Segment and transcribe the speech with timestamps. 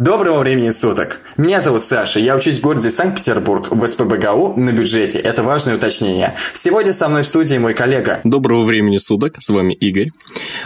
[0.00, 1.20] Доброго времени суток!
[1.36, 5.18] Меня зовут Саша, я учусь в городе Санкт-Петербург в СПБГУ на бюджете.
[5.18, 6.34] Это важное уточнение.
[6.54, 8.20] Сегодня со мной в студии мой коллега.
[8.24, 10.08] Доброго времени суток, с вами Игорь.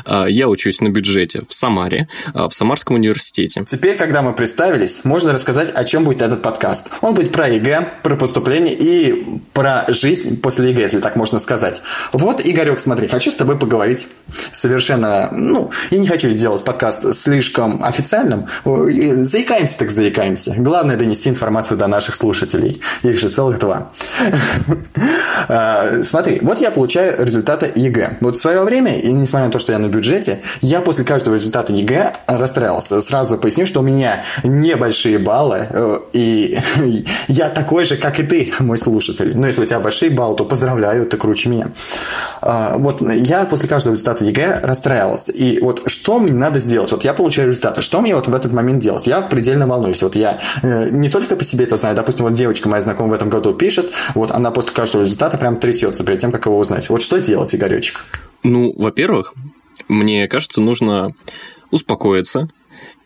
[0.04, 3.64] А, я учусь на бюджете в Самаре, а, в Самарском университете.
[3.68, 6.90] Теперь, когда мы представились, можно рассказать, о чем будет этот подкаст.
[7.00, 11.82] Он будет про ЕГЭ, про поступление и про жизнь после ЕГЭ, если так можно сказать.
[12.12, 14.06] Вот, Игорек, смотри, хочу с тобой поговорить
[14.52, 15.30] совершенно...
[15.32, 18.46] Ну, я не хочу делать подкаст слишком официальным,
[19.24, 20.54] Заикаемся так заикаемся.
[20.58, 22.82] Главное донести информацию до наших слушателей.
[23.02, 23.90] Их же целых два.
[25.46, 28.16] А, смотри, вот я получаю результаты ЕГЭ.
[28.20, 31.34] Вот в свое время, и несмотря на то, что я на бюджете, я после каждого
[31.34, 33.02] результата ЕГЭ расстраивался.
[33.02, 36.58] Сразу поясню, что у меня небольшие баллы, э, и
[37.28, 39.36] я такой же, как и ты, мой слушатель.
[39.36, 41.68] Но если у тебя большие баллы, то поздравляю, ты круче меня.
[42.40, 45.30] А, вот я после каждого результата ЕГЭ расстраивался.
[45.32, 46.90] И вот что мне надо сделать?
[46.90, 47.82] Вот я получаю результаты.
[47.82, 49.06] Что мне вот в этот момент делать?
[49.06, 50.02] Я предельно волнуюсь.
[50.02, 51.96] Вот я э, не только по себе это знаю.
[51.96, 55.56] Допустим, вот девочка моя знакомая в этом году пишет, вот она после каждого результата прям
[55.56, 56.88] трясется перед тем, как его узнать.
[56.88, 58.04] Вот что делать, Игоречек?
[58.42, 59.34] Ну, во-первых,
[59.88, 61.14] мне кажется, нужно
[61.70, 62.48] успокоиться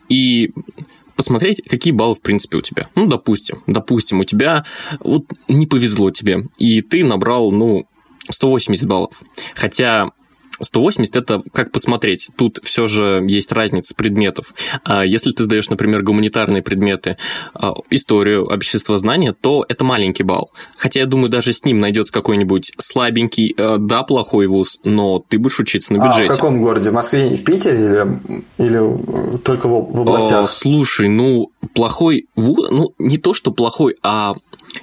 [0.09, 0.51] и
[1.15, 2.87] посмотреть, какие баллы, в принципе, у тебя.
[2.95, 4.65] Ну, допустим, допустим, у тебя
[4.99, 7.87] вот не повезло тебе, и ты набрал, ну,
[8.29, 9.21] 180 баллов.
[9.55, 10.11] Хотя
[10.61, 12.29] 180 это как посмотреть.
[12.37, 14.53] Тут все же есть разница предметов.
[14.83, 17.17] А если ты сдаешь, например, гуманитарные предметы,
[17.53, 20.51] а, историю, обществознание, то это маленький балл.
[20.77, 25.37] Хотя я думаю, даже с ним найдется какой-нибудь слабенький, э, да, плохой вуз, но ты
[25.37, 26.29] будешь учиться на бюджете.
[26.29, 26.89] А в каком городе?
[26.89, 28.19] В Москве в Питере или,
[28.57, 30.43] или только в, в областях?
[30.43, 34.35] А, слушай, ну, плохой вуз, ну, не то, что плохой, а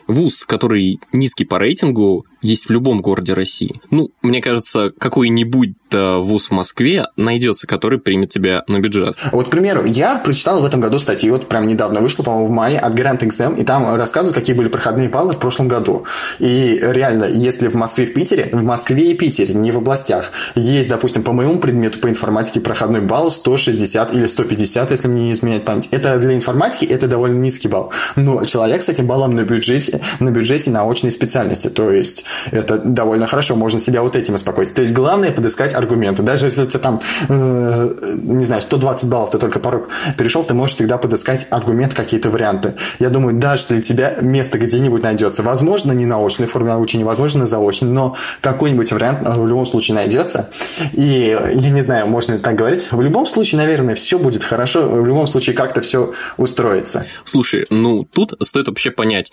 [0.07, 3.81] вуз, который низкий по рейтингу, есть в любом городе России.
[3.91, 9.17] Ну, мне кажется, какой-нибудь вуз в Москве найдется, который примет тебя на бюджет.
[9.33, 12.51] Вот, к примеру, я прочитал в этом году статью, вот прям недавно вышла, по-моему, в
[12.51, 16.05] мае от Grand Exam, и там рассказывают, какие были проходные баллы в прошлом году.
[16.39, 20.89] И реально, если в Москве в Питере, в Москве и Питере, не в областях, есть,
[20.89, 25.65] допустим, по моему предмету по информатике проходной балл 160 или 150, если мне не изменять
[25.65, 25.89] память.
[25.91, 27.93] Это для информатики, это довольно низкий балл.
[28.17, 32.79] Но человек с этим баллом на бюджете, на бюджете на очной специальности, то есть это
[32.79, 34.75] довольно хорошо, можно себя вот этим успокоить.
[34.75, 36.23] То есть главное подыскать аргументы.
[36.23, 40.55] Даже если у тебя там, э, не знаю, 120 баллов, ты только порог перешел, ты
[40.55, 42.75] можешь всегда подыскать аргумент, какие-то варианты.
[42.99, 45.43] Я думаю, даже для тебя место где-нибудь найдется.
[45.43, 49.95] Возможно, не на очной форме обучения, возможно, на заочной, но какой-нибудь вариант в любом случае
[49.95, 50.51] найдется.
[50.93, 52.87] И я не знаю, можно ли так говорить.
[52.91, 54.89] В любом случае, наверное, все будет хорошо.
[54.89, 57.07] В любом случае, как-то все устроится.
[57.25, 59.33] Слушай, ну тут стоит вообще понять,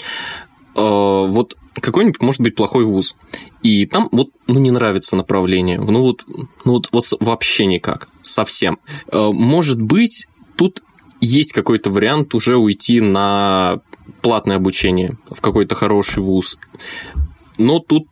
[0.75, 3.15] э, вот какой-нибудь может быть плохой вуз,
[3.63, 6.25] и там вот ну, не нравится направление, ну вот,
[6.65, 8.77] ну вот, вот вообще никак, совсем.
[9.11, 10.83] Э, может быть, тут
[11.21, 13.79] есть какой-то вариант уже уйти на
[14.21, 16.59] платное обучение в какой-то хороший вуз.
[17.57, 18.07] Но тут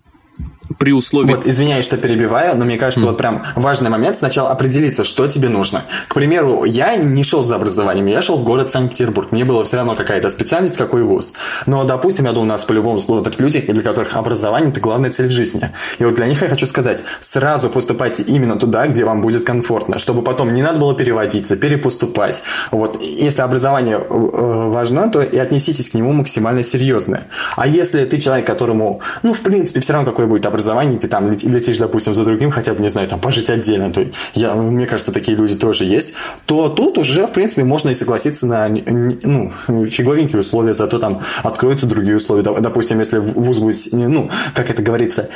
[0.77, 1.33] при условии...
[1.33, 3.09] Вот, извиняюсь, что перебиваю, но мне кажется, mm.
[3.09, 5.83] вот прям важный момент сначала определиться, что тебе нужно.
[6.07, 9.31] К примеру, я не шел за образованием, я шел в город Санкт-Петербург.
[9.31, 11.33] Мне было все равно какая-то специальность, какой вуз.
[11.65, 15.27] Но, допустим, я думаю, у нас по-любому смотрят люди, для которых образование– это главная цель
[15.27, 15.69] в жизни.
[15.99, 19.99] И вот для них я хочу сказать, сразу поступайте именно туда, где вам будет комфортно,
[19.99, 22.41] чтобы потом не надо было переводиться, перепоступать.
[22.71, 27.21] Вот, если образование э, важно, то и отнеситесь к нему максимально серьезно.
[27.55, 31.07] А если ты человек, которому, ну, в принципе, все равно какое будет образование, образовании, ты
[31.07, 34.85] там летишь, допустим, за другим, хотя бы, не знаю, там, пожить отдельно, то я, мне
[34.85, 36.13] кажется, такие люди тоже есть,
[36.45, 39.51] то тут уже, в принципе, можно и согласиться на, ну,
[39.85, 42.43] фиговенькие условия, зато там откроются другие условия.
[42.43, 45.29] Допустим, если вуз будет, ну, как это говорится,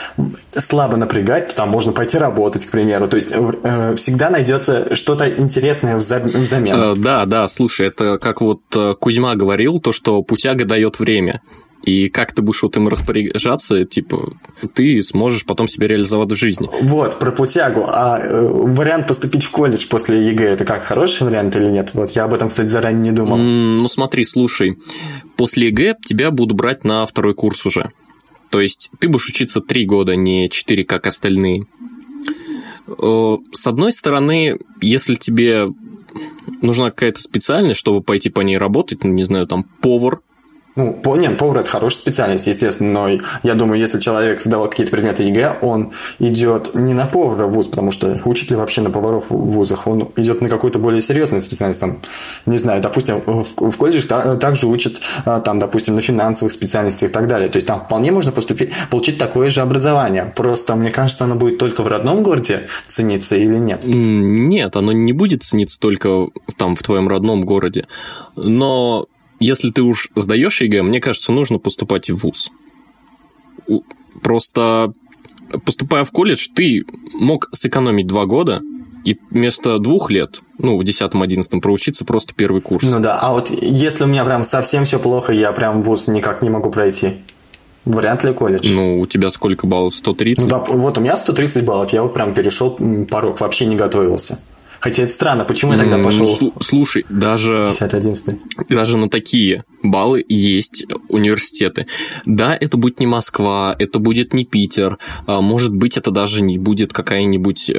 [0.52, 3.08] слабо напрягать, то там можно пойти работать, к примеру.
[3.08, 6.76] То есть э, всегда найдется что-то интересное взамен.
[6.76, 11.42] Э, да, да, слушай, это как вот э, Кузьма говорил, то, что путяга дает время.
[11.86, 14.34] И как ты будешь вот им распоряжаться, типа,
[14.74, 16.68] ты сможешь потом себя реализовать в жизни.
[16.82, 17.86] Вот, про путягу.
[17.88, 21.92] А э, вариант поступить в колледж после ЕГЭ, это как, хороший вариант или нет?
[21.94, 23.38] Вот я об этом, кстати, заранее не думал.
[23.38, 24.80] Mm, ну смотри, слушай,
[25.38, 27.92] после ЕГЭ тебя будут брать на второй курс уже.
[28.50, 31.66] То есть ты будешь учиться три года, не четыре, как остальные.
[32.88, 35.68] Э, с одной стороны, если тебе
[36.64, 40.22] нужна какая-то специальность, чтобы пойти по ней работать, ну, не знаю, там, повар,
[40.76, 45.24] Ну, понял, повар– это хорошая специальность, естественно, но я думаю, если человек сдавал какие-то предметы
[45.24, 49.30] ЕГЭ, он идет не на повара в вуз, потому что учит ли вообще на поваров
[49.30, 52.00] в вузах, он идет на какую-то более серьезную специальность, там,
[52.46, 54.08] не знаю, допустим, в, в колледжах
[54.40, 57.48] также учат, а, там, допустим, на финансовых специальностях и так далее.
[57.48, 60.34] То есть там вполне можно поступить, получить такое же образование.
[60.36, 63.86] Просто, мне кажется, оно будет только в родном городе цениться или нет?
[63.86, 66.28] Нет, оно не будет цениться только
[66.58, 67.88] там в твоем родном городе.
[68.36, 69.08] Но
[69.40, 72.52] если ты уж сдаешь ЕГЭ, мне кажется, нужно поступать в ВУЗ.
[74.22, 74.94] Просто
[75.66, 78.62] поступая в колледж, ты мог сэкономить два года
[79.04, 82.84] и вместо двух лет, ну, в 10-11 проучиться просто первый курс.
[82.84, 86.42] Ну да, а вот если у меня прям совсем все плохо, я прям вуз никак
[86.42, 87.14] не могу пройти.
[87.86, 88.68] Вряд ли колледж.
[88.74, 89.96] Ну, у тебя сколько баллов?
[89.96, 90.46] 130?
[90.46, 92.72] Ну да, вот у меня 130 баллов, я вот прям перешел
[93.10, 94.40] порог, вообще не готовился.
[94.86, 96.38] Хотя это странно, почему я тогда пошел?
[96.40, 101.88] Ну, слушай, даже, 10 даже на такие баллы есть университеты.
[102.28, 106.60] Да, это будет не Москва, это будет не Питер, а может быть, это даже не
[106.60, 107.72] будет какая-нибудь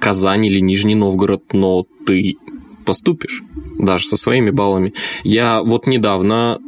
[0.00, 2.38] Казань или Нижний Новгород, но ты
[2.86, 3.42] поступишь
[3.78, 4.94] даже со своими баллами.
[5.22, 6.60] Я вот недавно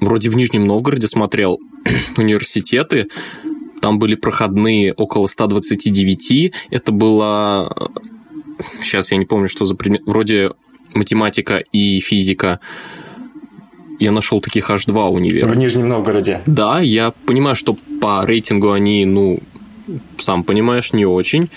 [0.00, 1.58] вроде в Нижнем Новгороде смотрел
[2.16, 3.08] университеты,
[3.82, 7.92] там были проходные около 129, это было
[8.82, 10.50] сейчас я не помню, что за предмет, вроде
[10.94, 12.60] математика и физика.
[14.00, 15.46] Я нашел таких аж два универа.
[15.46, 16.40] В Нижнем Новгороде.
[16.46, 19.38] Да, я понимаю, что по рейтингу они, ну,
[20.18, 21.48] сам понимаешь, не очень,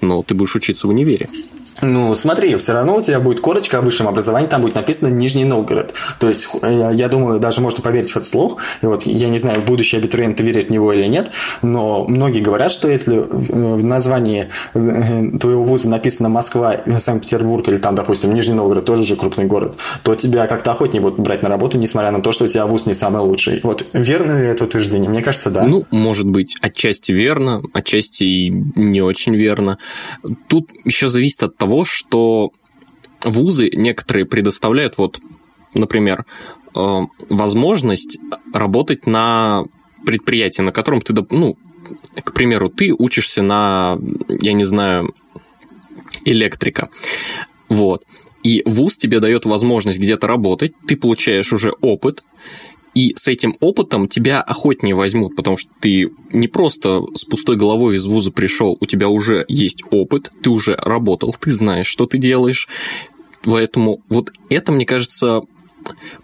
[0.00, 1.28] но ты будешь учиться в универе.
[1.82, 5.44] Ну, смотри, все равно у тебя будет корочка о высшем образовании, там будет написано Нижний
[5.44, 5.94] Новгород.
[6.18, 8.58] То есть, я, я думаю, даже можно поверить в этот слух.
[8.82, 11.30] И вот, я не знаю, будущие абитуриенты верят в него или нет,
[11.62, 17.94] но многие говорят, что если в названии э, твоего вуза написано Москва, Санкт-Петербург или там,
[17.94, 21.78] допустим, Нижний Новгород, тоже же крупный город, то тебя как-то охотнее будут брать на работу,
[21.78, 23.60] несмотря на то, что у тебя вуз не самый лучший.
[23.62, 25.08] Вот, верно ли это утверждение?
[25.10, 25.64] Мне кажется, да.
[25.64, 29.78] Ну, может быть, отчасти верно, отчасти не очень верно.
[30.48, 32.52] Тут еще зависит от того, что
[33.22, 35.20] вузы некоторые предоставляют, вот,
[35.74, 36.26] например,
[36.74, 38.18] э, возможность
[38.52, 39.64] работать на
[40.04, 41.56] предприятии, на котором ты, ну,
[42.24, 45.14] к примеру, ты учишься на, я не знаю,
[46.24, 46.90] электрика.
[47.68, 48.04] Вот.
[48.42, 52.24] И вуз тебе дает возможность где-то работать, ты получаешь уже опыт,
[52.94, 57.96] и с этим опытом тебя охотнее возьмут, потому что ты не просто с пустой головой
[57.96, 62.18] из вуза пришел, у тебя уже есть опыт, ты уже работал, ты знаешь, что ты
[62.18, 62.68] делаешь.
[63.44, 65.42] Поэтому вот это, мне кажется,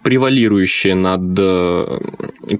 [0.03, 1.99] превалирующее над э,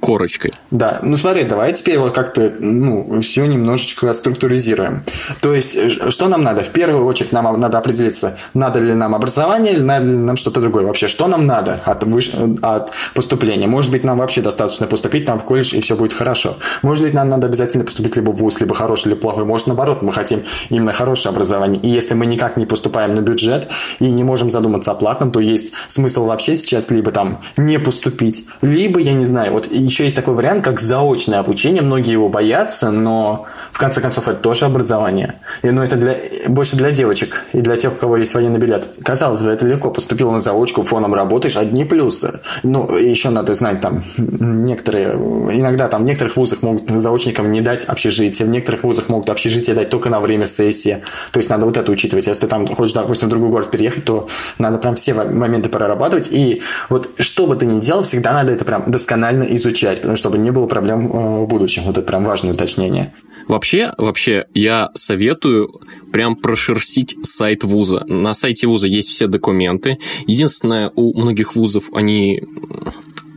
[0.02, 0.54] корочкой.
[0.72, 5.04] Да, ну смотри, давай теперь вот как-то ну, все немножечко структуризируем.
[5.42, 6.64] То есть, э, что нам надо?
[6.64, 10.62] В первую очередь нам надо определиться, надо ли нам образование или надо ли нам что-то
[10.62, 10.86] другое.
[10.86, 12.32] Вообще, что нам надо от, выш...
[12.62, 13.68] от поступления?
[13.68, 16.58] Может быть, нам вообще достаточно поступить там в колледж, и все будет хорошо.
[16.82, 19.46] Может быть, нам надо обязательно поступить либо в ВУЗ, либо хороший, либо плохой.
[19.46, 21.82] Может, наоборот, мы хотим именно хорошее образование.
[21.82, 23.68] И если мы никак не поступаем на бюджет
[24.00, 28.46] и не можем задуматься о платном, то есть смысл вообще сейчас либо там не поступить,
[28.62, 32.92] либо, я не знаю, вот еще есть такой вариант, как заочное обучение, многие его боятся,
[32.92, 35.36] но в конце концов это тоже образование.
[35.62, 36.16] И, ну, это для,
[36.48, 38.88] больше для девочек и для тех, у кого есть военный билет.
[39.04, 42.40] Казалось бы, это легко, поступил на заочку, фоном работаешь, одни плюсы.
[42.64, 47.86] Ну, еще надо знать там, некоторые, иногда там в некоторых вузах могут заочникам не дать
[47.86, 51.04] общежитие, в некоторых вузах могут общежитие дать только на время сессии.
[51.32, 52.26] То есть надо вот это учитывать.
[52.26, 54.28] Если ты там хочешь, допустим, в другой город переехать, то
[54.58, 56.30] надо прям все моменты прорабатывать.
[56.32, 60.38] И вот что бы ты ни делал, всегда надо это прям досконально изучать, потому чтобы
[60.38, 61.84] не было проблем э, в будущем.
[61.84, 63.14] Вот это прям важное уточнение.
[63.48, 65.82] Вообще, вообще, я советую
[66.12, 68.04] прям прошерстить сайт вуза.
[68.06, 70.00] На сайте вуза есть все документы.
[70.26, 72.44] Единственное, у многих вузов они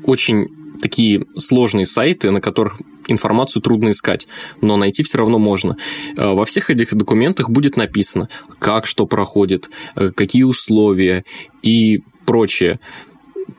[0.05, 0.49] очень
[0.81, 4.27] такие сложные сайты, на которых информацию трудно искать,
[4.61, 5.77] но найти все равно можно.
[6.17, 8.29] Э, во всех этих документах будет написано,
[8.59, 11.25] как что проходит, э, какие условия
[11.63, 12.81] и прочее.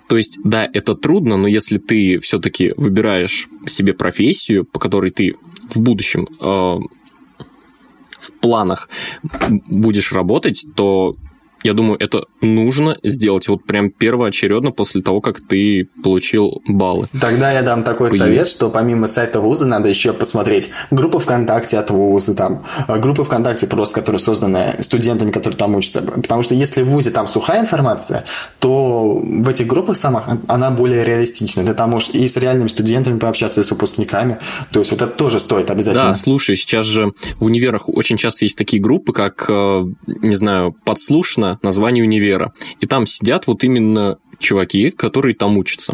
[0.08, 5.36] То есть, да, это трудно, но если ты все-таки выбираешь себе профессию, по которой ты
[5.70, 6.80] в будущем э,
[8.20, 8.90] в планах
[9.68, 11.16] будешь работать, то
[11.64, 17.08] я думаю, это нужно сделать вот прям первоочередно после того, как ты получил баллы.
[17.20, 21.78] Тогда я дам такой По совет, что помимо сайта вуза надо еще посмотреть группы ВКонтакте
[21.78, 26.02] от вуза, там, э, группы ВКонтакте просто, которые созданы студентами, которые там учатся.
[26.02, 28.26] Потому что если в вузе там сухая информация,
[28.60, 31.64] то в этих группах самых она более реалистична.
[31.64, 34.38] Ты там можешь и с реальными студентами пообщаться, и с выпускниками.
[34.72, 36.10] То есть вот это тоже стоит обязательно.
[36.10, 40.76] Да, слушай, сейчас же в универах очень часто есть такие группы, как, э, не знаю,
[40.84, 42.52] подслушно название универа.
[42.80, 45.94] И там сидят вот именно чуваки, которые там учатся.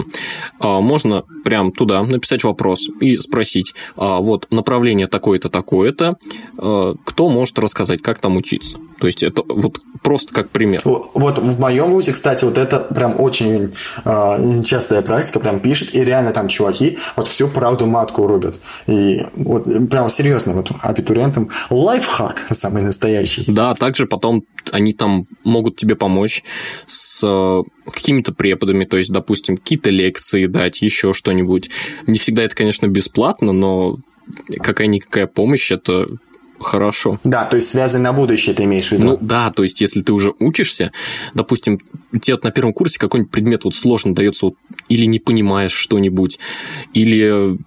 [0.59, 6.17] А, можно прям туда написать вопрос и спросить, а, вот направление такое-то, такое-то,
[6.57, 8.77] а, кто может рассказать, как там учиться.
[8.99, 10.81] То есть это вот просто как пример.
[10.83, 13.73] Вот в моем вузе, кстати, вот это прям очень
[14.05, 18.59] э, частая практика, прям пишет, и реально там чуваки вот всю правду матку рубят.
[18.87, 23.43] И вот прям серьезно, вот абитуриентам лайфхак самый настоящий.
[23.47, 26.43] Да, также потом они там могут тебе помочь
[26.87, 27.23] с
[27.91, 31.69] какими-то преподами, то есть, допустим, какие-то лекции дать, еще что-нибудь.
[32.05, 33.97] Не всегда это, конечно, бесплатно, но
[34.61, 36.07] какая-никакая помощь это
[36.59, 37.19] хорошо.
[37.23, 39.03] Да, то есть связаны на будущее ты имеешь в виду?
[39.03, 40.91] Ну да, то есть если ты уже учишься,
[41.33, 41.79] допустим,
[42.21, 44.55] тебе вот на первом курсе какой-нибудь предмет вот сложно дается, вот,
[44.89, 46.39] или не понимаешь что-нибудь,
[46.93, 47.57] или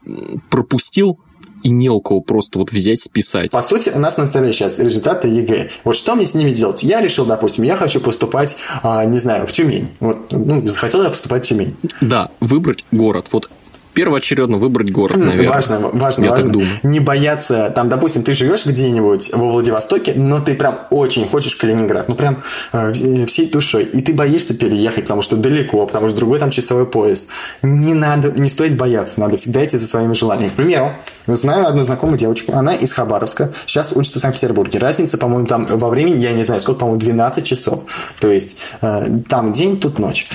[0.50, 1.20] пропустил,
[1.62, 3.50] и не у кого просто вот взять, списать.
[3.50, 5.70] По сути, у нас на столе сейчас результаты ЕГЭ.
[5.84, 6.82] Вот что мне с ними делать?
[6.82, 9.88] Я решил, допустим, я хочу поступать, а, не знаю, в Тюмень.
[10.00, 11.76] Вот, ну, захотел я поступать в Тюмень.
[12.00, 13.26] Да, выбрать город.
[13.32, 13.50] Вот
[13.94, 15.48] первоочередно выбрать город, наверное.
[15.48, 16.52] Важно, важно, Я важно.
[16.52, 16.68] Думаю.
[16.82, 21.58] Не бояться, там, допустим, ты живешь где-нибудь во Владивостоке, но ты прям очень хочешь в
[21.58, 22.38] Калининград, ну прям
[22.72, 22.92] э,
[23.26, 27.28] всей душой, и ты боишься переехать, потому что далеко, потому что другой там часовой пояс.
[27.62, 30.50] Не надо, не стоит бояться, надо всегда идти за своими желаниями.
[30.50, 30.92] К примеру,
[31.26, 34.78] знаю одну знакомую девочку, она из Хабаровска, сейчас учится в Санкт-Петербурге.
[34.78, 37.84] Разница, по-моему, там во времени, я не знаю, сколько, по-моему, 12 часов.
[38.20, 40.26] То есть э, там день, тут ночь.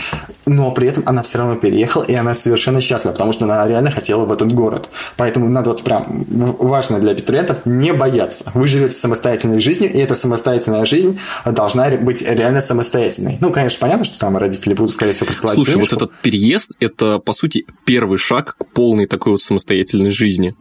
[0.45, 3.91] Но при этом она все равно переехала, и она совершенно счастлива, потому что она реально
[3.91, 4.89] хотела в этот город.
[5.17, 8.51] Поэтому надо вот прям важно для абитуриентов не бояться.
[8.53, 13.37] Вы живете самостоятельной жизнью, и эта самостоятельная жизнь должна быть реально самостоятельной.
[13.41, 15.95] Ну, конечно, понятно, что там родители будут, скорее всего, присылать Слушай, денежку.
[15.95, 20.55] вот этот переезд– это, по сути, первый шаг к полной такой вот самостоятельной жизни.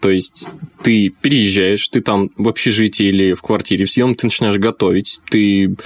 [0.00, 0.46] То есть
[0.82, 5.76] ты переезжаешь, ты там в общежитии или в квартире в съем, ты начинаешь готовить, ты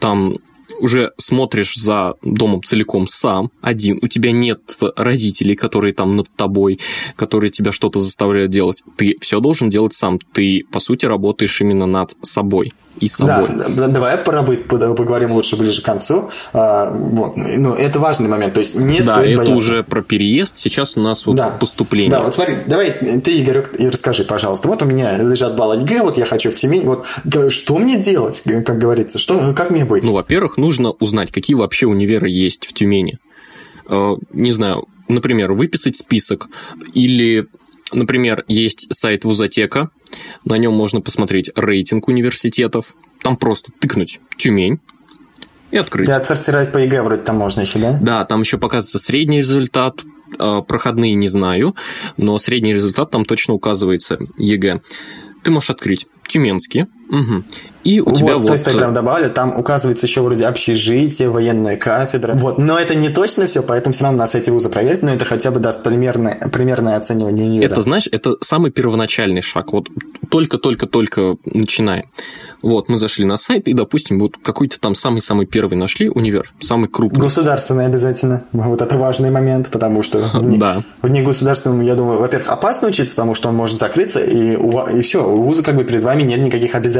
[0.00, 0.38] там
[0.78, 4.60] уже смотришь за домом целиком сам, один, у тебя нет
[4.96, 6.80] родителей, которые там над тобой,
[7.16, 8.82] которые тебя что-то заставляют делать.
[8.96, 10.18] Ты все должен делать сам.
[10.32, 13.48] Ты, по сути, работаешь именно над собой и собой.
[13.76, 16.30] Да, давай про быт поговорим лучше ближе к концу.
[16.52, 17.36] А, вот.
[17.36, 19.54] Ну, это важный момент, то есть не да, стоит это бояться.
[19.56, 21.50] уже про переезд, сейчас у нас вот да.
[21.50, 22.10] поступление.
[22.10, 24.68] Да, вот смотри, давай ты, Игорь, и расскажи, пожалуйста.
[24.68, 27.04] Вот у меня лежат баллы ЕГЭ, вот я хочу в Тюмень, вот
[27.52, 30.04] что мне делать, как говорится, что, как мне быть?
[30.04, 33.18] Ну, во-первых, нужно узнать, какие вообще универы есть в Тюмени.
[33.88, 36.48] Э, не знаю, например, выписать список
[36.94, 37.46] или
[37.90, 39.88] Например, есть сайт Вузотека,
[40.44, 44.78] на нем можно посмотреть рейтинг университетов, там просто тыкнуть Тюмень,
[45.70, 46.06] и открыть.
[46.06, 47.98] Да, отсортировать по ЕГЭ вроде там можно еще, да?
[47.98, 50.02] Да, там еще показывается средний результат,
[50.38, 51.74] а, проходные не знаю,
[52.18, 54.80] но средний результат там точно указывается ЕГЭ.
[55.42, 57.44] Ты можешь открыть Тюменский, угу.
[57.84, 58.46] И у вот, тебя вот...
[58.46, 62.34] То есть, прям добавили, там указывается еще вроде общежитие, военная кафедра.
[62.34, 65.24] Вот, но это не точно все, поэтому все равно на сайте вуза проверить, но это
[65.24, 67.70] хотя бы даст примерное, примерное оценивание универа.
[67.70, 69.72] Это, знаешь, это самый первоначальный шаг.
[69.72, 69.88] Вот
[70.28, 72.10] только-только-только начинаем.
[72.60, 76.88] Вот, мы зашли на сайт, и, допустим, вот какой-то там самый-самый первый нашли универ, самый
[76.88, 77.20] крупный.
[77.20, 78.44] Государственный обязательно.
[78.52, 80.82] Вот это важный момент, потому что в, да.
[81.00, 85.24] в негосударственном, я думаю, во-первых, опасно учиться, потому что он может закрыться, и, и все,
[85.24, 86.97] у вуза как бы перед вами нет никаких обязательств.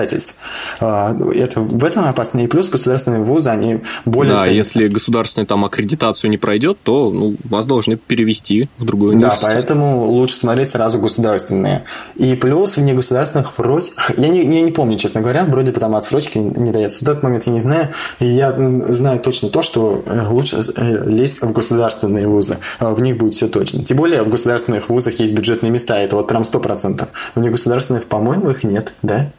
[0.81, 2.41] А, это, в этом опасно.
[2.41, 4.35] И плюс государственные вузы, они более...
[4.35, 9.49] Да, если государственная там аккредитацию не пройдет, то ну, вас должны перевести в другой университет.
[9.49, 11.85] Да, поэтому лучше смотреть сразу государственные.
[12.17, 13.91] И плюс в негосударственных вроде...
[14.17, 17.05] Я не, я не помню, честно говоря, вроде бы там отсрочки не дается.
[17.05, 17.89] В тот момент я не знаю.
[18.21, 18.53] И я
[18.89, 22.59] знаю точно то, что э, лучше э, лезть в государственные вузы.
[22.79, 23.85] А в них будет все точно.
[23.85, 25.99] Тем более в государственных вузах есть бюджетные места.
[25.99, 27.09] Это вот прям сто процентов.
[27.35, 29.31] В негосударственных, по-моему, их нет, да?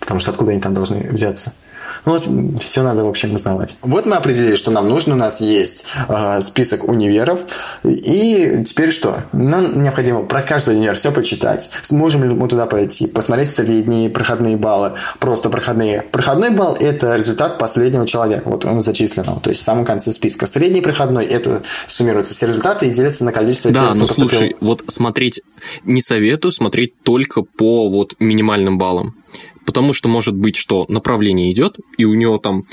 [0.00, 1.52] Потому что откуда они там должны взяться?
[2.06, 3.76] Ну, вот все надо, в общем, узнавать.
[3.82, 5.14] Вот мы определили, что нам нужно.
[5.14, 7.40] У нас есть э, список универов.
[7.84, 9.18] И теперь что?
[9.32, 11.70] Нам необходимо про каждый универ все почитать.
[11.82, 13.06] Сможем ли мы туда пойти?
[13.06, 14.92] Посмотреть средние проходные баллы.
[15.18, 16.02] Просто проходные.
[16.02, 18.48] Проходной балл– это результат последнего человека.
[18.48, 19.40] Вот он зачислен.
[19.40, 20.46] То есть в самом конце списка.
[20.46, 24.28] Средний проходной– это суммируются все результаты и делятся на количество да, тех, кто но поступил.
[24.30, 25.42] слушай, вот смотреть
[25.84, 29.14] не советую смотреть только по вот минимальным баллам
[29.70, 32.64] потому что может быть, что направление идет, и у него там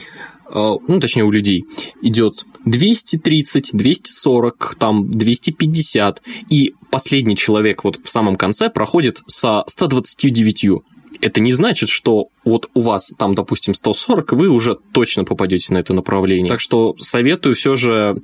[0.49, 1.63] э, ну, точнее, у людей
[2.01, 10.81] идет 230, 240, там 250, и последний человек вот в самом конце проходит со 129.
[11.21, 15.77] Это не значит, что вот у вас там, допустим, 140, вы уже точно попадете на
[15.77, 16.49] это направление.
[16.49, 18.19] Так что советую все же,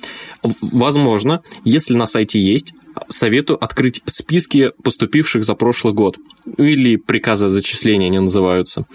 [0.61, 2.73] возможно, если на сайте есть
[3.09, 6.17] советую открыть списки поступивших за прошлый год.
[6.57, 8.85] Или приказы о зачислении они называются.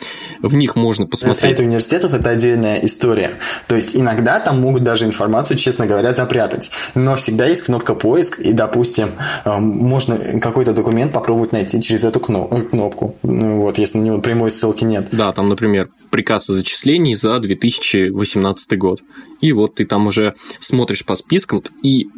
[0.40, 1.40] В них можно посмотреть...
[1.40, 3.32] Сайты университетов– это отдельная история.
[3.66, 6.70] То есть иногда там могут даже информацию, честно говоря, запрятать.
[6.94, 9.10] Но всегда есть кнопка «Поиск», и, допустим,
[9.44, 13.16] э, можно какой-то документ попробовать найти через эту кнопку.
[13.22, 15.08] Ну вот, если на него прямой ссылки нет.
[15.12, 19.02] Да, там, например, приказ о зачислении за 2018 год.
[19.40, 22.08] И вот ты там уже смотришь по спискам и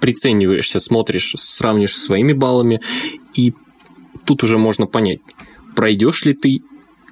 [0.00, 2.80] прицениваешься, смотришь, сравнишь со своими баллами,
[3.34, 3.54] и
[4.24, 5.20] тут уже можно понять,
[5.74, 6.62] пройдешь ли ты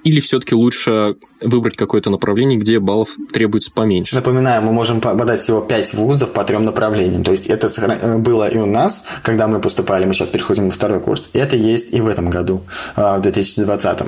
[0.03, 4.15] или все-таки лучше выбрать какое-то направление, где баллов требуется поменьше?
[4.15, 7.23] Напоминаю, мы можем подать всего 5 вузов по трем направлениям.
[7.23, 10.71] То есть это э, было и у нас, когда мы поступали, мы сейчас переходим на
[10.71, 11.29] второй курс.
[11.33, 12.61] И это есть и в этом году,
[12.95, 13.99] э, в 2020.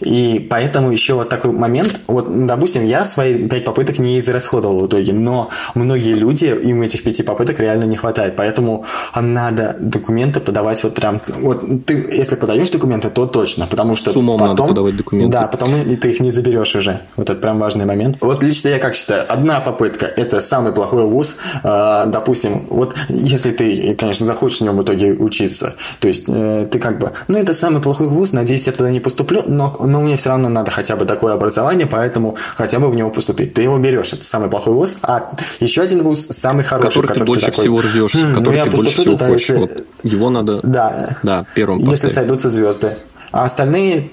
[0.00, 2.00] И поэтому еще вот такой момент.
[2.06, 7.02] Вот, допустим, я свои 5 попыток не израсходовал в итоге, но многие люди, им этих
[7.02, 8.36] 5 попыток реально не хватает.
[8.36, 11.20] Поэтому надо документы подавать вот прям...
[11.40, 14.56] Вот ты, если подаешь документы, то точно, потому что С умом потом...
[14.56, 15.32] надо подавать документы.
[15.32, 17.00] Да, потом ты их не заберешь уже.
[17.16, 18.18] Вот это прям важный момент.
[18.20, 21.36] Вот лично я как считаю, одна попытка– это самый плохой вуз.
[21.62, 26.68] А, допустим, вот если ты, конечно, захочешь в нем в итоге учиться, то есть э,
[26.70, 30.00] ты как бы, ну, это самый плохой вуз, надеюсь, я туда не поступлю, но, но
[30.00, 33.54] мне все равно надо хотя бы такое образование, поэтому хотя бы в него поступить.
[33.54, 34.96] Ты его берешь, это самый плохой вуз.
[35.02, 38.30] А еще один вуз самый хороший, который, который ты больше ты такой, всего рвешься, в
[38.30, 39.48] «Хм, который ну, ты больше всего хочешь.
[39.48, 39.54] Если...
[39.54, 41.16] Вот его надо да.
[41.22, 42.14] Да, первым Если поставить.
[42.14, 42.96] сойдутся звезды.
[43.32, 44.10] А остальные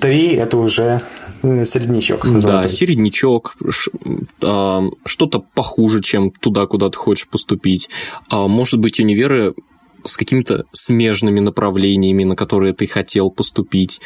[0.00, 1.00] три это уже
[1.64, 2.26] середнячок.
[2.42, 3.56] Да, середнячок,
[4.42, 7.88] а, что-то похуже, чем туда, куда ты хочешь поступить.
[8.28, 9.54] А, может быть, универы
[10.04, 14.00] с какими-то смежными направлениями, на которые ты хотел поступить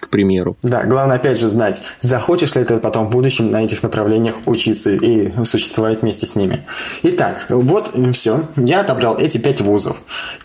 [0.00, 0.56] к примеру.
[0.62, 4.90] Да, главное, опять же, знать, захочешь ли ты потом в будущем на этих направлениях учиться
[4.90, 6.64] и существовать вместе с ними.
[7.02, 8.44] Итак, вот все.
[8.56, 9.96] Я отобрал эти пять вузов.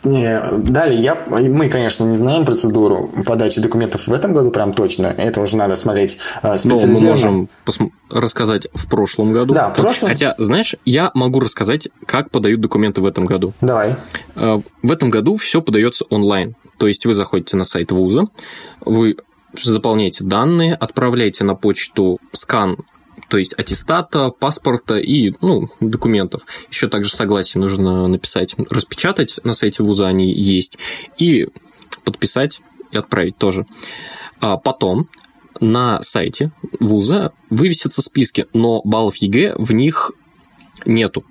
[0.04, 5.14] Далее, я, мы, конечно, не знаем процедуру подачи документов в этом году прям точно.
[5.18, 6.94] Это уже надо смотреть специализированно.
[6.94, 9.54] Но мы можем пос- рассказать в прошлом году.
[9.54, 10.10] Да, в прошлом.
[10.10, 13.54] Хотя, знаешь, я могу рассказать, как подают документы в этом году.
[13.62, 13.96] Давай.
[14.36, 16.56] Э, в этом году все подается онлайн.
[16.78, 18.24] То есть вы заходите на сайт вуза,
[18.84, 19.18] вы
[19.62, 22.78] заполняете данные, отправляете на почту скан
[23.30, 26.46] то есть аттестата, паспорта и ну, документов.
[26.70, 30.78] Еще также согласие нужно написать, распечатать на сайте вуза они есть,
[31.18, 31.48] и
[32.04, 33.66] подписать и отправить тоже.
[34.42, 35.08] А потом
[35.62, 40.12] на сайте вуза вывесятся списки, но баллов ЕГЭ в них
[40.86, 41.24] нету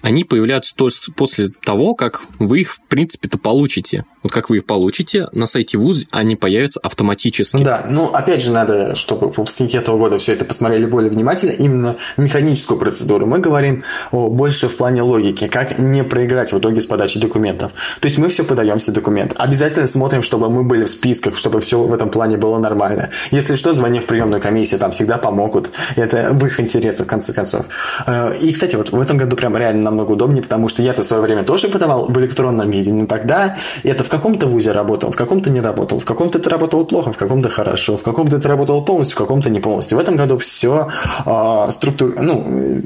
[0.00, 4.04] они появляются то после того, как вы их, в принципе-то, получите.
[4.22, 7.62] Вот как вы их получите, на сайте ВУЗ они появятся автоматически.
[7.62, 11.96] Да, ну, опять же, надо, чтобы выпускники этого года все это посмотрели более внимательно, именно
[12.16, 13.26] механическую процедуру.
[13.26, 17.72] Мы говорим о, больше в плане логики, как не проиграть в итоге с подачей документов.
[18.00, 19.34] То есть мы все подаем все документы.
[19.38, 23.10] Обязательно смотрим, чтобы мы были в списках, чтобы все в этом плане было нормально.
[23.30, 25.70] Если что, звони в приемную комиссию, там всегда помогут.
[25.96, 27.66] Это в их интересах, в конце концов.
[28.06, 31.06] Э, и, кстати, вот в этом году прям реально намного удобнее, потому что я-то в
[31.06, 35.16] свое время тоже подавал в электронном виде, но тогда это в каком-то вузе работал, в
[35.16, 38.82] каком-то не работал, в каком-то это работало плохо, в каком-то хорошо, в каком-то это работало
[38.82, 39.96] полностью, в каком-то не полностью.
[39.96, 42.82] В этом году все э, а, структура, ну,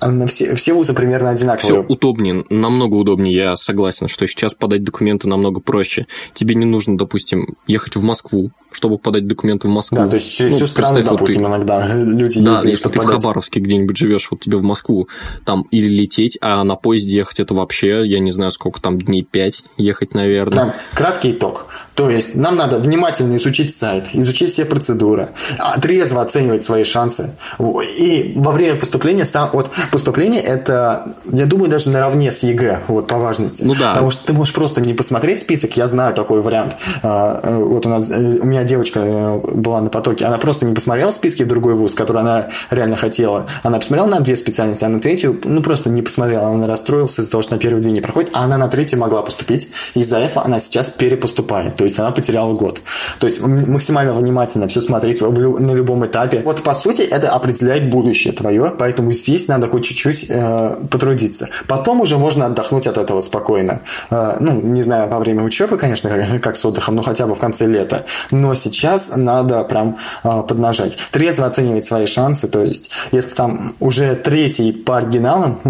[0.00, 1.82] э, все, все вузы примерно одинаковые.
[1.82, 6.06] Все удобнее, намного удобнее, я согласен, что сейчас подать документы намного проще.
[6.32, 9.98] Тебе не нужно, допустим, ехать в Москву, чтобы подать документы в Москву.
[9.98, 11.56] Да, то есть через ну, всю страну, допустим, вот ты...
[11.56, 13.04] иногда люди Да, если ты подать.
[13.04, 15.08] в Хабаровске где-нибудь живешь, вот тебе в Москву
[15.44, 19.22] там или лететь, а на поезде ехать это вообще, я не знаю, сколько там, дней
[19.22, 20.52] пять ехать, наверное.
[20.52, 21.67] Прям краткий итог.
[21.98, 27.34] То есть нам надо внимательно изучить сайт, изучить все процедуры, а, трезво оценивать свои шансы.
[27.58, 33.08] И во время поступления, сам, вот поступление это, я думаю, даже наравне с ЕГЭ, вот
[33.08, 33.64] по важности.
[33.64, 33.94] Ну да.
[33.94, 36.76] Потому что ты можешь просто не посмотреть список, я знаю такой вариант.
[37.02, 40.66] А, э, вот у нас, э, у меня девочка э, была на потоке, она просто
[40.66, 43.48] не посмотрела списки в другой вуз, который она реально хотела.
[43.64, 47.28] Она посмотрела на две специальности, а на третью, ну просто не посмотрела, она расстроилась из-за
[47.28, 50.44] того, что на первые две не проходит, а она на третью могла поступить, из-за этого
[50.44, 51.74] она сейчас перепоступает.
[51.74, 52.80] То есть она потеряла год.
[53.18, 56.42] То есть максимально внимательно все смотреть на любом этапе.
[56.44, 61.48] Вот по сути это определяет будущее твое, поэтому здесь надо хоть чуть-чуть э, потрудиться.
[61.66, 63.80] Потом уже можно отдохнуть от этого спокойно.
[64.10, 67.38] Э, ну, не знаю, во время учебы, конечно, как, с отдыхом, но хотя бы в
[67.38, 68.04] конце лета.
[68.30, 70.98] Но сейчас надо прям э, поднажать.
[71.10, 75.60] Трезво оценивать свои шансы, то есть если там уже третий по оригиналам,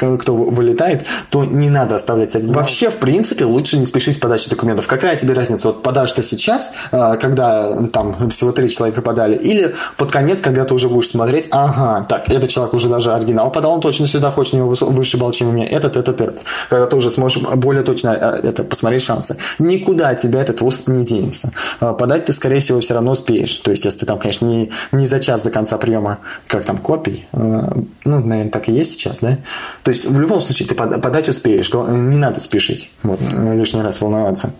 [0.00, 2.56] э, кто вылетает, то не надо оставлять оригинал.
[2.60, 4.86] Вообще, в принципе, лучше не спешить с подачей документов.
[4.86, 5.55] Какая тебе разница?
[5.56, 10.40] Разница, вот подашь ты сейчас, э, когда там всего три человека подали, или под конец,
[10.40, 14.06] когда ты уже будешь смотреть, ага, так, этот человек уже даже оригинал подал, он точно
[14.06, 16.42] сюда хочет, у него выше балл, чем у меня, этот, этот, этот.
[16.68, 19.36] Когда ты уже сможешь более точно э, это посмотреть шансы.
[19.58, 21.50] Никуда от тебя этот вуз не денется.
[21.80, 23.52] Подать ты, скорее всего, все равно успеешь.
[23.54, 26.78] То есть, если ты там, конечно, не, не за час до конца приема, как там,
[26.78, 29.38] копий, ну, наверное, так и есть сейчас, да?
[29.82, 34.52] То есть, в любом случае, ты подать успеешь, не надо спешить, вот, лишний раз волноваться.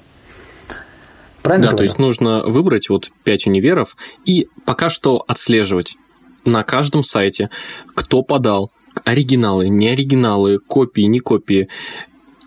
[1.46, 1.78] Правильно да, говорю?
[1.78, 5.96] то есть нужно выбрать вот 5 универов и пока что отслеживать
[6.44, 7.50] на каждом сайте,
[7.94, 8.72] кто подал,
[9.04, 11.68] оригиналы, не оригиналы, копии, не копии,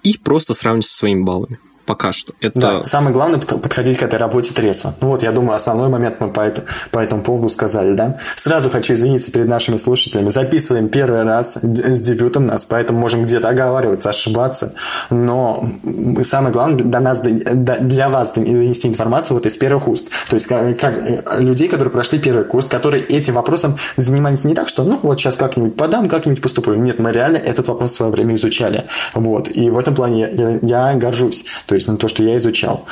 [0.03, 1.59] и просто сравнить со своими баллами
[1.89, 2.33] пока что.
[2.39, 2.59] Это...
[2.59, 4.93] Да, самое главное подходить к этой работе трезво.
[5.01, 8.19] Ну вот, я думаю, основной момент мы по, это, по этому поводу сказали, да?
[8.35, 10.29] Сразу хочу извиниться перед нашими слушателями.
[10.29, 14.75] Записываем первый раз с дебютом нас, поэтому можем где-то оговариваться, ошибаться.
[15.09, 15.67] Но
[16.23, 20.09] самое главное для нас, для вас донести информацию вот из первых уст.
[20.29, 24.67] То есть как, как людей, которые прошли первый курс, которые этим вопросом занимались не так,
[24.67, 26.75] что ну вот сейчас как-нибудь подам, как-нибудь поступлю.
[26.75, 28.85] Нет, мы реально этот вопрос в свое время изучали.
[29.15, 29.49] Вот.
[29.49, 31.45] И в этом плане я, я горжусь.
[31.65, 32.85] То есть на то, что я изучал.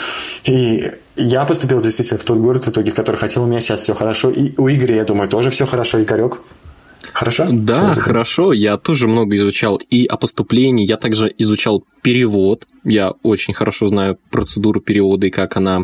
[0.46, 3.44] И я поступил действительно в тот город, в итоге, который хотел.
[3.44, 4.30] У меня сейчас все хорошо.
[4.30, 6.02] И у Игоря, я думаю, тоже все хорошо.
[6.02, 6.42] Игорек,
[7.14, 7.48] Хорошо?
[7.52, 8.54] Да, хорошо.
[8.54, 10.86] Я тоже много изучал и о поступлении.
[10.86, 12.68] Я также изучал перевод.
[12.84, 15.82] Я очень хорошо знаю процедуру перевода и как она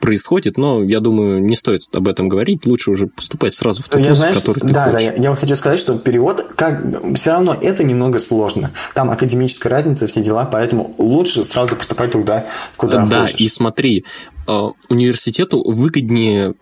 [0.00, 2.66] происходит, но я думаю, не стоит об этом говорить.
[2.66, 5.06] Лучше уже поступать сразу в тот я, знаешь, который ты да, хочешь.
[5.06, 6.82] Да, я, я хочу сказать, что перевод, как
[7.16, 8.72] все равно это немного сложно.
[8.94, 13.36] Там академическая разница, все дела, поэтому лучше сразу поступать туда, куда да, хочешь.
[13.36, 14.04] Да, и смотри,
[14.48, 16.54] э, университету выгоднее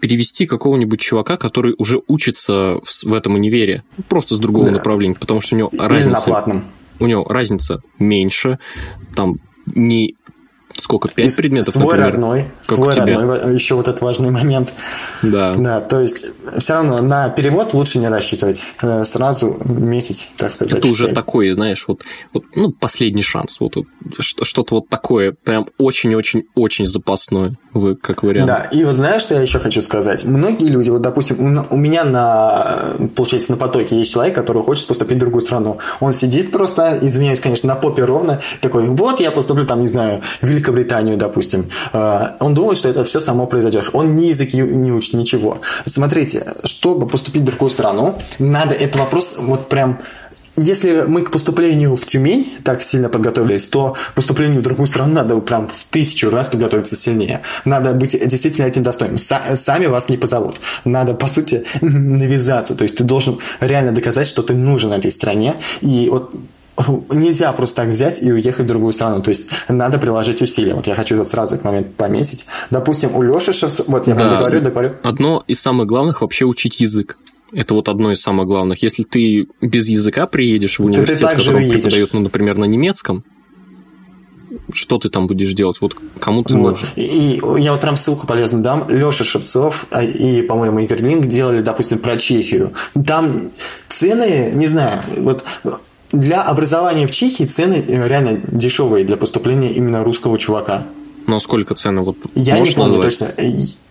[0.00, 4.72] перевести какого-нибудь чувака, который уже учится в, этом универе, просто с другого да.
[4.72, 6.10] направления, потому что у него Или разница...
[6.10, 6.64] на платном.
[6.98, 8.58] У него разница меньше,
[9.14, 10.16] там не
[10.80, 13.18] сколько, пять предметов, свой например, родной, как свой у тебя.
[13.18, 14.72] родной, еще вот этот важный момент.
[15.22, 15.54] Да.
[15.54, 16.26] Да, то есть
[16.58, 20.78] все равно на перевод лучше не рассчитывать, э, сразу метить, так сказать.
[20.78, 23.86] Это уже такой, знаешь, вот, вот ну, последний шанс, вот, вот
[24.18, 28.48] что-то вот такое, прям очень-очень-очень запасное, вы, как вариант.
[28.48, 30.24] Да, и вот знаешь, что я еще хочу сказать?
[30.24, 35.18] Многие люди, вот, допустим, у меня на, получается, на потоке есть человек, который хочет поступить
[35.18, 35.78] в другую страну.
[36.00, 40.22] Он сидит просто, извиняюсь, конечно, на попе ровно, такой, вот я поступлю там, не знаю,
[40.40, 41.66] в Великобританию, допустим.
[41.92, 43.90] А, он думает, что это все само произойдет.
[43.92, 45.58] Он ни язык не учит, ничего.
[45.86, 50.00] Смотрите, чтобы поступить в другую страну, надо, это вопрос вот прям
[50.60, 55.40] если мы к поступлению в Тюмень так сильно подготовились, то поступлению в другую страну надо
[55.40, 57.40] прям в тысячу раз подготовиться сильнее.
[57.64, 59.16] Надо быть действительно этим достойным.
[59.18, 60.60] Сами вас не позовут.
[60.84, 62.74] Надо, по сути, навязаться.
[62.74, 65.54] То есть ты должен реально доказать, что ты нужен этой стране.
[65.80, 66.34] И вот
[67.10, 69.22] нельзя просто так взять и уехать в другую страну.
[69.22, 70.74] То есть надо приложить усилия.
[70.74, 72.44] Вот я хочу вот сразу этот момент пометить.
[72.70, 73.52] Допустим, у Леши.
[73.86, 74.92] Вот я да, договорю, договорю.
[75.02, 77.16] Одно из самых главных вообще учить язык.
[77.52, 78.82] Это вот одно из самых главных.
[78.82, 83.24] Если ты без языка приедешь в университет, который преподает, ну, например, на немецком,
[84.72, 85.80] что ты там будешь делать?
[85.80, 86.72] Вот кому ты вот.
[86.72, 86.88] нужен?
[86.96, 88.88] И, я вот прям ссылку полезно дам.
[88.88, 92.72] Леша Шевцов а, и, по-моему, Игорь Линк делали, допустим, про Чехию.
[93.06, 93.50] Там
[93.88, 95.44] цены, не знаю, вот
[96.12, 100.86] для образования в Чехии цены э, реально дешевые для поступления именно русского чувака.
[101.26, 102.02] Но сколько цены?
[102.02, 103.18] Вот Я не помню назвать?
[103.18, 103.34] точно.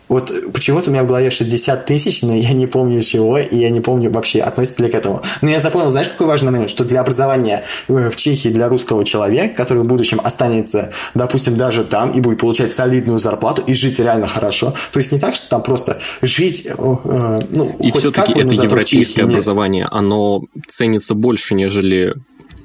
[0.09, 3.69] Вот почему-то у меня в голове 60 тысяч, но я не помню чего, и я
[3.69, 5.21] не помню вообще, относится ли к этому.
[5.41, 9.05] Но я запомнил, знаешь, какой важный момент, что для образования э, в Чехии для русского
[9.05, 13.99] человека, который в будущем останется, допустим, даже там и будет получать солидную зарплату и жить
[13.99, 18.55] реально хорошо, то есть не так, что там просто жить, э, ну, И все-таки это
[18.55, 22.15] европейское образование, оно ценится больше, нежели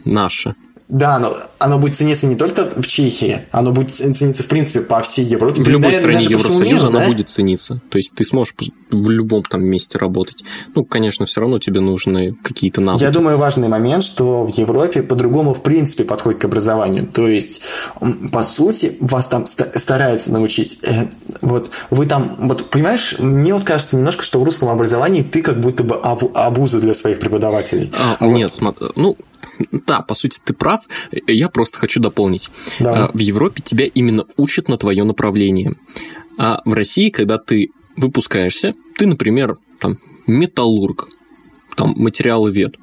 [0.04, 0.54] наше.
[0.88, 5.01] Да, но оно будет цениться не только в Чехии, оно будет цениться, в принципе, по
[5.01, 5.62] всей Европе.
[5.62, 7.07] В любой стране Евросоюза оно да?
[7.07, 7.81] будет цениться.
[7.88, 8.55] То есть ты сможешь
[8.90, 10.44] в любом там месте работать.
[10.75, 13.03] Ну, конечно, все равно тебе нужны какие-то навыки.
[13.03, 17.07] Я думаю, важный момент, что в Европе по-другому, в принципе, подходит к образованию.
[17.07, 17.62] То есть,
[18.31, 20.81] по сути, вас там стараются научить.
[20.83, 21.07] Э,
[21.40, 25.61] вот вы там, вот понимаешь, мне вот кажется немножко, что в русском образовании ты как
[25.61, 27.90] будто бы обуза для своих преподавателей.
[27.99, 28.53] А, а нет, вот...
[28.53, 29.16] смотри, ну,
[29.87, 30.83] да, по сути, ты прав.
[31.26, 32.50] Я просто хочу дополнить.
[32.80, 33.07] Да.
[33.07, 35.72] А, в Европе тебя именно учат на твое направление.
[36.38, 41.09] А в России, когда ты выпускаешься, ты, например, там, металлург,
[41.76, 42.76] там, материалы вет.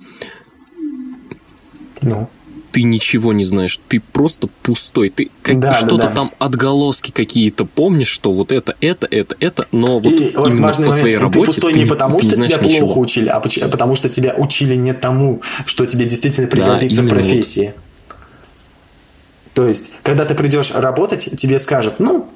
[2.01, 2.29] Ну
[2.71, 6.15] ты ничего не знаешь, ты просто пустой, ты как да, что-то да, да.
[6.15, 10.67] там отголоски какие-то помнишь, что вот это, это, это, это, но вот и вот именно
[10.67, 12.99] по своей момент, работе ты пустой ты, не потому, ты что тебя плохо ничего.
[12.99, 17.65] учили, а потому что тебя учили не тому, что тебе действительно пригодится да, в профессии.
[17.65, 17.90] Вот.
[19.53, 22.29] То есть, когда ты придешь работать, тебе скажут, ну,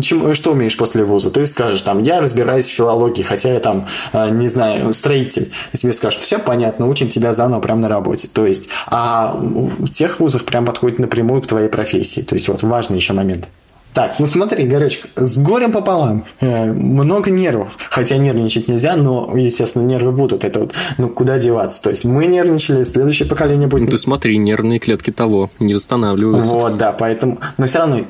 [0.00, 1.30] чем, что умеешь после вуза?
[1.30, 5.50] Ты скажешь, там, я разбираюсь в филологии, хотя я там, э, не знаю, строитель.
[5.72, 8.28] И тебе скажут, все понятно, учим тебя заново прямо на работе.
[8.32, 12.20] То есть, а в тех вузах прям подходит напрямую к твоей профессии.
[12.20, 13.48] То есть, вот важный еще момент.
[13.92, 16.24] Так, ну смотри, Горечка, с горем пополам.
[16.40, 17.76] Э, много нервов.
[17.90, 20.44] Хотя нервничать нельзя, но, естественно, нервы будут.
[20.44, 21.82] Это вот, ну, куда деваться?
[21.82, 23.82] То есть мы нервничали, следующее поколение будет...
[23.82, 26.54] Ну, ты смотри, нервные клетки того не восстанавливаются.
[26.54, 27.38] Вот, да, поэтому...
[27.58, 28.00] Но все равно,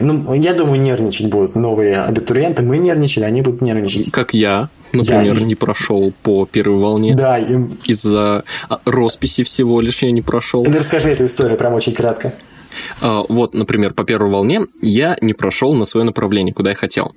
[0.00, 2.62] ну, я думаю, нервничать будут новые абитуриенты.
[2.62, 4.12] Мы нервничали, они будут нервничать.
[4.12, 5.44] Как я, например, я...
[5.44, 7.14] не прошел по первой волне.
[7.14, 7.78] Да, им...
[7.86, 8.44] Из-за
[8.84, 10.64] росписи всего лишь я не прошел.
[10.64, 12.34] Да расскажи эту историю прям очень кратко.
[13.00, 17.14] А, вот, например, по первой волне я не прошел на свое направление, куда я хотел.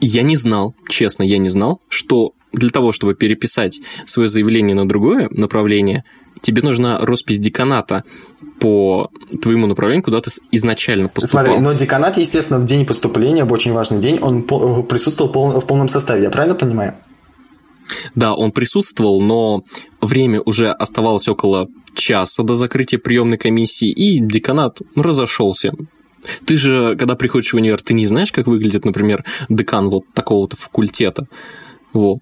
[0.00, 4.86] Я не знал, честно, я не знал, что для того, чтобы переписать свое заявление на
[4.86, 6.04] другое направление,
[6.40, 8.04] тебе нужна роспись деканата
[8.60, 9.10] по
[9.42, 11.44] твоему направлению, куда ты изначально поступал.
[11.44, 15.88] Смотри, но деканат, естественно, в день поступления, в очень важный день, он присутствовал в полном
[15.88, 16.94] составе, я правильно понимаю?
[18.14, 19.62] Да, он присутствовал, но
[20.00, 25.72] время уже оставалось около часа до закрытия приемной комиссии, и деканат разошелся.
[26.46, 30.56] Ты же, когда приходишь в универ, ты не знаешь, как выглядит, например, декан вот такого-то
[30.56, 31.26] факультета.
[31.92, 32.20] Вот.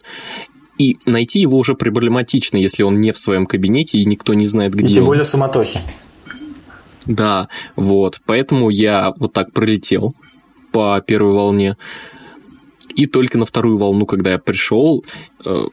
[0.78, 4.74] И найти его уже проблематично, если он не в своем кабинете и никто не знает,
[4.74, 5.28] где и тем более он.
[5.28, 5.80] суматохи.
[7.06, 8.20] Да, вот.
[8.26, 10.14] Поэтому я вот так пролетел
[10.72, 11.76] по первой волне.
[12.94, 15.05] И только на вторую волну, когда я пришел,
[15.44, 15.64] э,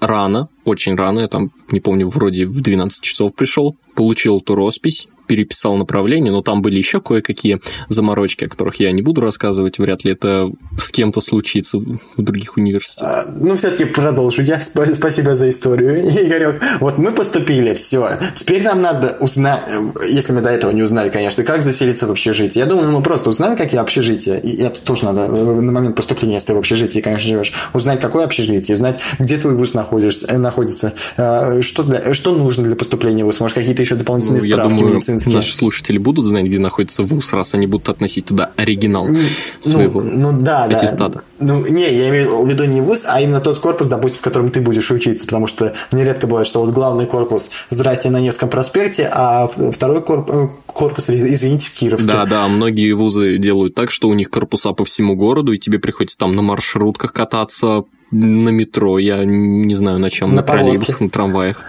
[0.00, 5.08] рано, очень рано, я там, не помню, вроде в 12 часов пришел, получил эту роспись,
[5.26, 7.58] переписал направление, но там были еще кое-какие
[7.88, 12.56] заморочки, о которых я не буду рассказывать, вряд ли это с кем-то случится в других
[12.56, 13.26] университетах.
[13.26, 14.42] А, ну, все-таки продолжу.
[14.42, 16.08] Я спасибо за историю.
[16.26, 18.08] Игорек, вот мы поступили, все.
[18.34, 19.62] Теперь нам надо узнать,
[20.08, 22.64] если мы до этого не узнали, конечно, как заселиться в общежитие.
[22.64, 24.38] Я думаю, мы просто узнаем, какие общежития.
[24.38, 28.00] И это тоже надо э, на момент поступления, если ты в общежитии, конечно, живешь, узнать,
[28.00, 32.76] какое общежитие, узнать, где твой вуз находишься, э, находится, э, что, для, что нужно для
[32.76, 35.15] поступления в вуз, может, какие-то еще дополнительные ну, справки думаю, медицинские.
[35.26, 39.18] Наши слушатели будут знать, где находится вуз, раз они будут относить туда оригинал ну,
[39.60, 41.22] своего ну, да, аттестата.
[41.38, 41.54] Да.
[41.54, 44.50] Ну, не, я имею в виду не вуз, а именно тот корпус, допустим, в котором
[44.50, 49.10] ты будешь учиться, потому что нередко бывает, что вот главный корпус, здрасте, на Невском проспекте,
[49.12, 52.12] а второй корпус, корпус извините, в Кировске.
[52.12, 55.78] Да, да, многие вузы делают так, что у них корпуса по всему городу, и тебе
[55.78, 61.00] приходится там на маршрутках кататься, на метро, я не знаю на чем, на, на троллейбусах,
[61.00, 61.64] на трамваях.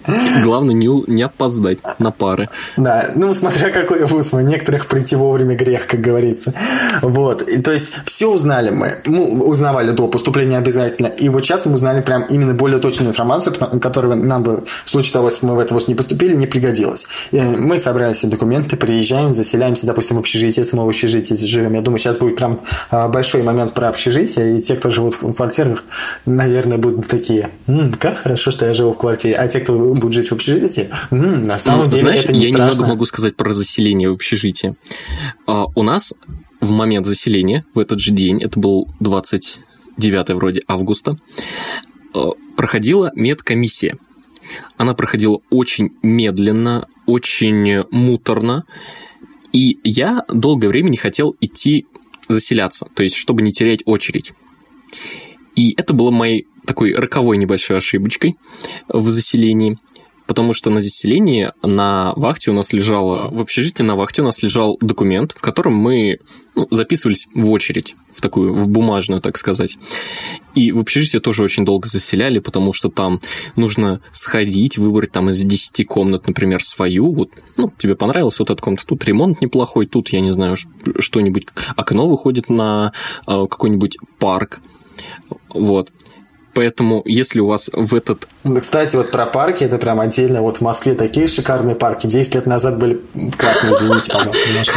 [0.44, 2.50] Главное не, не опоздать на пары.
[2.78, 6.54] Да, ну смотря какой вуз, мы некоторых прийти вовремя грех, как говорится.
[7.02, 11.66] Вот, и, то есть все узнали мы, мы узнавали до поступления обязательно, и вот сейчас
[11.66, 15.56] мы узнали прям именно более точную информацию, которая нам бы в случае того, если мы
[15.56, 17.06] в это вуз не поступили, не пригодилась.
[17.32, 21.74] И мы собрали все документы, приезжаем, заселяемся, допустим, в общежитие, если мы в общежитии живем.
[21.74, 22.60] Я думаю, сейчас будет прям
[22.92, 25.84] а, большой момент про общежитие, и те, кто живут в квартирах,
[26.26, 30.14] наверное, будут такие, М, как хорошо, что я живу в квартире, а те, кто будут
[30.14, 32.72] жить в общежитии, м-м, на самом ну, деле знаешь, это не я страшно.
[32.72, 34.76] немного могу сказать про заселение в общежитии.
[35.48, 36.14] А, у нас
[36.62, 41.18] в момент заселения, в этот же день, это был 29 вроде августа,
[42.14, 43.98] а, проходила медкомиссия.
[44.78, 48.66] Она проходила очень медленно, очень муторно,
[49.52, 51.86] и я долгое время не хотел идти
[52.28, 54.34] заселяться, то есть чтобы не терять очередь.
[55.56, 58.36] И это было моей такой роковой небольшой ошибочкой
[58.88, 59.78] в заселении
[60.26, 64.42] потому что на заселении на вахте у нас лежало, в общежитии на вахте у нас
[64.42, 66.20] лежал документ, в котором мы
[66.56, 69.78] ну, записывались в очередь, в такую, в бумажную, так сказать.
[70.56, 73.20] И в общежитие тоже очень долго заселяли, потому что там
[73.56, 77.12] нужно сходить, выбрать там из 10 комнат, например, свою.
[77.12, 80.58] Вот, ну, тебе понравилась вот эта комната, тут ремонт неплохой, тут, я не знаю,
[81.00, 82.94] что-нибудь, окно выходит на
[83.28, 84.62] э, какой-нибудь парк.
[85.50, 85.92] Вот.
[86.54, 88.28] Поэтому, если у вас в этот...
[88.60, 90.42] Кстати, вот про парки, это прям отдельно.
[90.42, 92.06] Вот в Москве такие шикарные парки.
[92.06, 94.72] 10 лет назад были платные, извините, пожалуйста.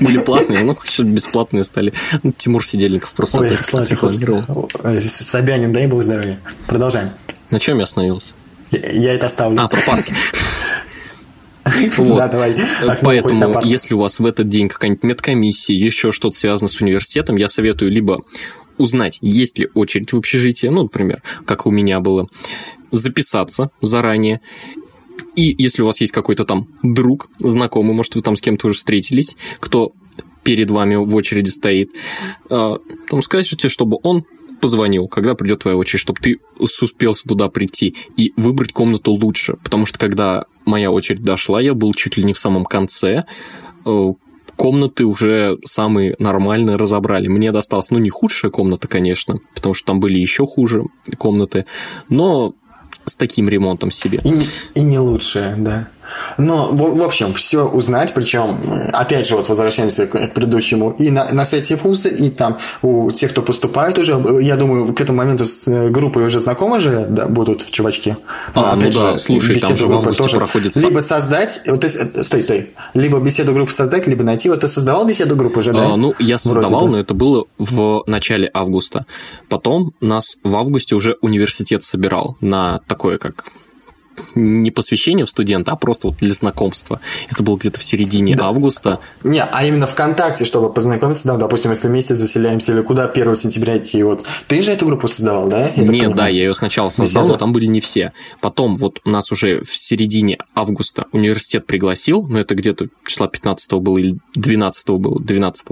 [0.00, 1.92] Были платные, ну, что-то бесплатные стали.
[2.22, 4.70] Ну, Тимур Сидельников просто Ой, рекламировал.
[5.00, 6.38] Собянин, дай бог здоровья.
[6.66, 7.10] Продолжаем.
[7.50, 8.34] На чем я остановился?
[8.70, 9.60] Я, это оставлю.
[9.60, 10.14] А, про парки.
[11.96, 12.16] Вот.
[12.16, 12.56] Да, давай.
[13.02, 17.48] Поэтому, если у вас в этот день какая-нибудь медкомиссия, еще что-то связано с университетом, я
[17.48, 18.22] советую либо
[18.78, 22.28] узнать, есть ли очередь в общежитии, ну, например, как у меня было,
[22.90, 24.40] записаться заранее,
[25.34, 28.78] и если у вас есть какой-то там друг, знакомый, может, вы там с кем-то уже
[28.78, 29.92] встретились, кто
[30.42, 31.90] перед вами в очереди стоит,
[32.48, 32.76] э,
[33.10, 34.24] там скажите, чтобы он
[34.60, 39.56] позвонил, когда придет твоя очередь, чтобы ты успел туда прийти и выбрать комнату лучше.
[39.62, 43.24] Потому что когда моя очередь дошла, я был чуть ли не в самом конце,
[43.84, 44.12] э,
[44.56, 47.28] комнаты уже самые нормальные разобрали.
[47.28, 50.84] Мне досталась, ну, не худшая комната, конечно, потому что там были еще хуже
[51.18, 51.66] комнаты,
[52.08, 52.54] но
[53.04, 54.20] с таким ремонтом себе.
[54.24, 55.88] И, и не лучшая, да.
[56.38, 58.58] Но, в, в общем, все узнать, причем,
[58.92, 63.10] опять же, вот возвращаемся к, к предыдущему, и на, на сайте вуза, и там у
[63.10, 67.26] тех, кто поступает уже, я думаю, к этому моменту с группой уже знакомы же да,
[67.26, 68.16] будут чувачки.
[68.54, 70.36] А, опять ну же, да, слушай, там же в тоже.
[70.36, 70.76] проходит...
[70.76, 75.06] Либо создать, вот ты, стой, стой, либо беседу группы создать, либо найти, вот ты создавал
[75.06, 75.92] беседу группы уже, да?
[75.92, 79.06] А, ну, я создавал, но это было в начале августа.
[79.48, 83.44] Потом нас в августе уже университет собирал на такое, как
[84.34, 87.00] не посвящение в студента, а просто вот для знакомства.
[87.30, 88.46] Это было где-то в середине да.
[88.46, 89.00] августа.
[89.22, 93.78] Не, а именно ВКонтакте, чтобы познакомиться, да, допустим, если вместе заселяемся или куда 1 сентября
[93.78, 94.24] идти, вот.
[94.48, 95.70] Ты же эту группу создавал, да?
[95.76, 97.34] Я Нет, да, я ее сначала создал, Беседа?
[97.34, 98.12] но там были не все.
[98.40, 103.72] Потом вот у нас уже в середине августа университет пригласил, ну это где-то числа 15
[103.74, 105.66] было или 12 было, 12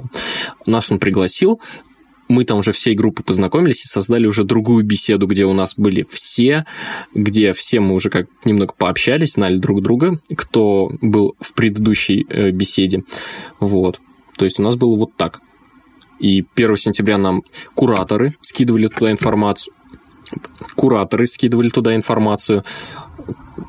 [0.74, 1.61] нас он пригласил,
[2.28, 6.06] мы там уже всей группы познакомились и создали уже другую беседу, где у нас были
[6.10, 6.64] все,
[7.14, 12.50] где все мы уже как немного пообщались, знали друг друга, кто был в предыдущей э,
[12.50, 13.04] беседе.
[13.60, 14.00] Вот.
[14.37, 15.40] То есть у нас было вот так.
[16.18, 17.42] И 1 сентября нам
[17.74, 19.74] кураторы скидывали туда информацию,
[20.74, 22.64] кураторы скидывали туда информацию,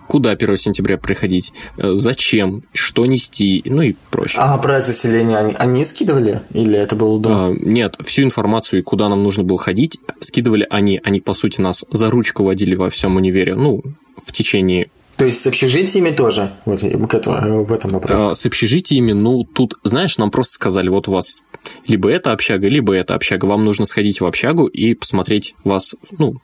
[0.07, 4.41] куда 1 сентября приходить, э, зачем, что нести, ну и прочее.
[4.41, 7.29] А про заселение они, они скидывали или это было до?
[7.29, 10.99] А, нет, всю информацию, куда нам нужно было ходить, скидывали они.
[11.03, 13.81] Они, по сути, нас за ручку водили во всем универе, ну,
[14.23, 18.21] в течение то есть с общежитиями тоже вот, к этому, в этом вопросе?
[18.21, 21.43] А, с общежитиями, ну, тут, знаешь, нам просто сказали, вот у вас
[21.87, 23.45] либо эта общага, либо эта общага.
[23.45, 26.35] Вам нужно сходить в общагу и посмотреть вас, ну,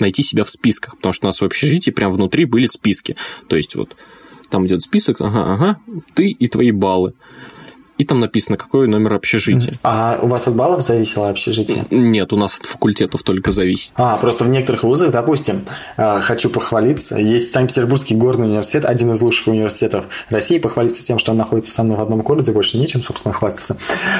[0.00, 3.16] найти себя в списках, потому что у нас в общежитии прям внутри были списки.
[3.48, 3.96] То есть вот
[4.50, 5.78] там идет список, ага, ага,
[6.14, 7.14] ты и твои баллы
[8.00, 9.74] и там написано, какой номер общежития.
[9.82, 11.84] А у вас от баллов зависело общежитие?
[11.90, 13.92] Нет, у нас от факультетов только зависит.
[13.96, 15.66] А, просто в некоторых вузах, допустим,
[15.98, 21.32] а, хочу похвалиться, есть Санкт-Петербургский горный университет, один из лучших университетов России, похвалиться тем, что
[21.32, 23.76] он находится со мной в одном городе, больше нечем, собственно, хвастаться.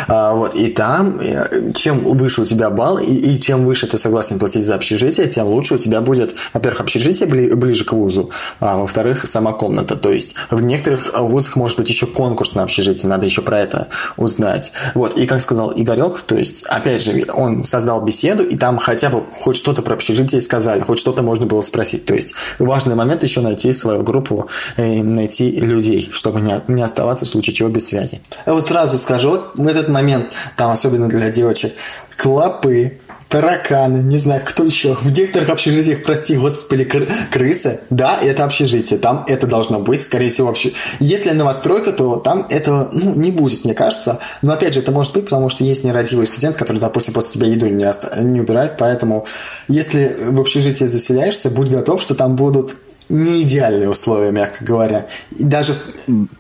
[0.09, 3.97] А, вот, и там, э, чем выше у тебя балл, и, и чем выше ты
[3.97, 8.29] согласен платить за общежитие, тем лучше у тебя будет, во-первых, общежитие бли, ближе к вузу,
[8.61, 9.97] а во-вторых, сама комната.
[9.97, 13.70] То есть в некоторых вузах может быть еще конкурс на общежитие, надо еще про это
[13.71, 14.73] это узнать.
[14.95, 19.09] Вот, и как сказал Игорек, то есть, опять же, он создал беседу, и там хотя
[19.09, 22.05] бы хоть что-то про общежитие сказали, хоть что-то можно было спросить.
[22.05, 27.25] То есть, важный момент еще найти свою группу, э, найти людей, чтобы не, не оставаться
[27.25, 28.21] в случае чего без связи.
[28.47, 31.73] Вот сразу скажу, в этот момент, там особенно для девочек,
[32.17, 32.99] клопы,
[33.31, 34.97] тараканы, не знаю, кто еще.
[34.97, 37.81] В некоторых общежитиях, прости господи, кр- крысы.
[37.89, 40.73] Да, это общежитие, там это должно быть, скорее всего, вообще.
[40.99, 44.19] Если новостройка, то там этого ну, не будет, мне кажется.
[44.43, 47.47] Но опять же, это может быть, потому что есть нерадивый студент, который, допустим, после себя
[47.47, 47.89] еду не,
[48.21, 48.75] не убирает.
[48.77, 49.25] Поэтому,
[49.69, 52.75] если в общежитие заселяешься, будь готов, что там будут
[53.09, 55.07] не идеальные условия, мягко говоря.
[55.37, 55.75] И даже...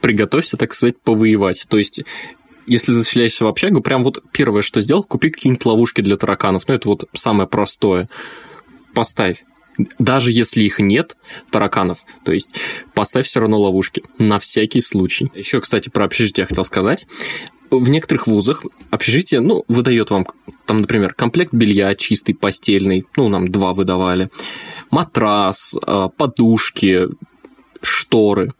[0.00, 1.66] Приготовься, так сказать, повоевать.
[1.68, 2.00] То есть
[2.70, 6.68] если заселяешься в общагу, прям вот первое, что сделал, купи какие-нибудь ловушки для тараканов.
[6.68, 8.08] Ну, это вот самое простое.
[8.94, 9.44] Поставь.
[9.98, 11.16] Даже если их нет,
[11.50, 12.48] тараканов, то есть
[12.92, 15.30] поставь все равно ловушки на всякий случай.
[15.34, 17.06] Еще, кстати, про общежитие я хотел сказать.
[17.70, 20.26] В некоторых вузах общежитие, ну, выдает вам,
[20.66, 24.30] там, например, комплект белья чистый, постельный, ну, нам два выдавали,
[24.90, 27.06] матрас, а, подушки,
[27.80, 28.52] шторы.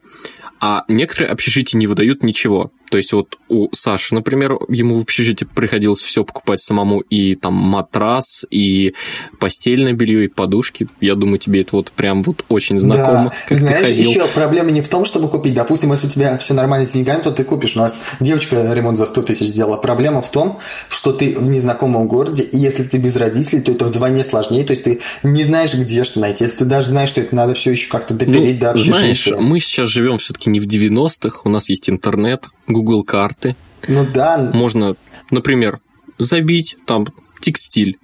[0.61, 2.71] А некоторые общежития не выдают ничего.
[2.91, 7.55] То есть вот у Саши, например, ему в общежитии приходилось все покупать самому, и там
[7.55, 8.95] матрас, и
[9.39, 10.89] постельное белье, и подушки.
[11.01, 13.33] Я думаю, тебе это вот прям вот очень знакомо.
[13.49, 13.57] Да.
[13.57, 15.55] Знаешь, еще проблема не в том, чтобы купить.
[15.55, 17.77] Допустим, если у тебя все нормально с деньгами, то ты купишь.
[17.77, 19.77] У нас девочка ремонт за 100 тысяч сделала.
[19.77, 23.85] Проблема в том, что ты в незнакомом городе, и если ты без родителей, то это
[23.85, 24.65] вдвойне сложнее.
[24.65, 26.43] То есть ты не знаешь, где что найти.
[26.43, 28.95] Если ты даже знаешь, что это надо все еще как-то допереть ну, до общежития.
[28.95, 33.57] Знаешь, мы сейчас живем все-таки не в 90-х, у нас есть интернет, Google карты.
[33.89, 34.51] Ну да.
[34.53, 34.97] Можно,
[35.31, 35.81] например,
[36.19, 37.07] забить там
[37.41, 37.99] текстиль.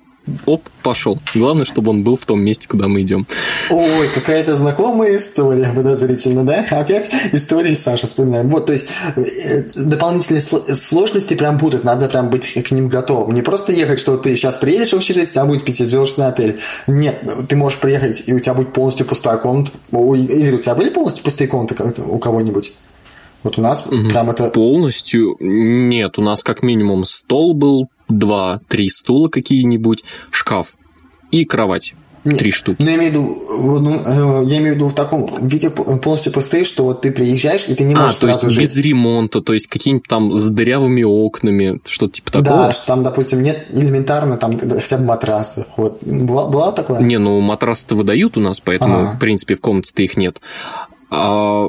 [0.44, 1.20] Оп, пошел.
[1.34, 3.26] Главное, чтобы он был в том месте, куда мы идем.
[3.70, 6.66] Ой, какая-то знакомая история, подозрительно, да?
[6.68, 8.50] Опять истории Саши вспоминаем.
[8.50, 13.34] Вот, то есть э, дополнительные сложности прям будут, надо прям быть к ним готовым.
[13.34, 16.58] Не просто ехать, что ты сейчас приедешь в общежитие, а будет пятизвездочный отель.
[16.88, 19.70] Нет, ты можешь приехать, и у тебя будет полностью пустая комната.
[19.92, 22.72] Игорь, у тебя были полностью пустые комнаты у кого-нибудь?
[23.42, 24.08] Вот у нас угу.
[24.08, 24.50] прям это...
[24.50, 25.36] Полностью?
[25.40, 30.74] Нет, у нас как минимум стол был, два-три стула какие-нибудь, шкаф.
[31.30, 31.94] и кровать.
[32.34, 32.76] Три штуки.
[32.80, 36.64] Ну, я имею в виду, ну, я имею в виду в таком виде полностью пустые,
[36.64, 38.84] что вот ты приезжаешь, и ты не а, можешь то есть сразу без жить.
[38.84, 42.56] ремонта, то есть какие-нибудь там с дырявыми окнами, что-то типа такого?
[42.56, 45.66] Да, что там, допустим, нет элементарно там хотя бы матраса.
[45.76, 46.02] Вот.
[46.02, 47.00] Была, была такое?
[47.00, 49.16] Не, ну матрасы-то выдают у нас, поэтому, Ага.
[49.16, 50.40] в принципе, в комнате-то их нет.
[51.10, 51.68] А,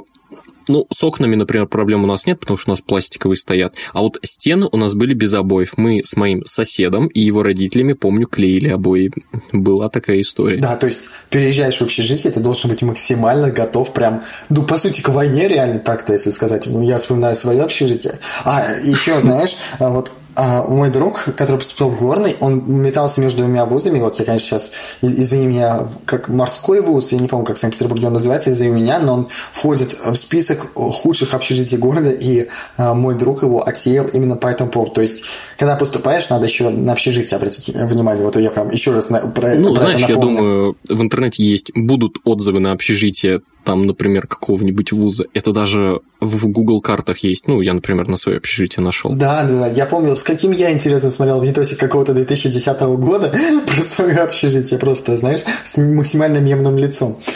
[0.70, 3.76] ну, с окнами, например, проблем у нас нет, потому что у нас пластиковые стоят.
[3.93, 5.78] А вот стены у нас были без обоев.
[5.78, 9.11] Мы с моим соседом и его родителями, помню, клеили обои.
[9.51, 10.59] Была такая история.
[10.59, 15.01] Да, то есть переезжаешь в общежитие, ты должен быть максимально готов прям, ну, по сути,
[15.01, 16.65] к войне реально так-то, если сказать.
[16.68, 18.20] Ну, Я вспоминаю свое общежитие.
[18.43, 23.39] А, еще, знаешь, а, вот а, мой друг, который поступил в горный, он метался между
[23.39, 23.99] двумя вузами.
[23.99, 24.71] Вот я, конечно, сейчас,
[25.01, 28.99] извини меня, как морской вуз, я не помню, как в Санкт-Петербурге он называется, извини меня,
[28.99, 34.35] но он входит в список худших общежитий города, и а, мой друг его отсеял именно
[34.35, 34.91] по этому поводу.
[34.93, 35.23] То есть,
[35.57, 38.23] когда поступаешь, надо еще на общежитие обратить внимание.
[38.23, 40.38] Вот я прям еще раз на- про, Ну, про знаешь, это я напомню.
[40.38, 45.26] думаю, в интернете есть, будут отзывы на общежитие, там, например, какого-нибудь вуза.
[45.34, 47.49] Это даже в Google картах есть.
[47.49, 49.11] Ну, я, например, на свое общежитие нашел.
[49.11, 49.68] Да, да, да.
[49.68, 53.30] Я помню, с каким я интересом смотрел видосик какого-то 2010 года
[53.68, 54.80] про свое общежитие.
[54.80, 57.18] Просто, знаешь, с максимально мемным лицом.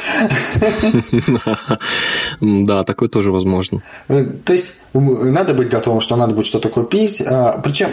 [2.39, 3.81] Да, такое тоже возможно.
[4.07, 7.17] Э, То есть надо быть готовым, что надо будет что-то купить.
[7.63, 7.89] Причем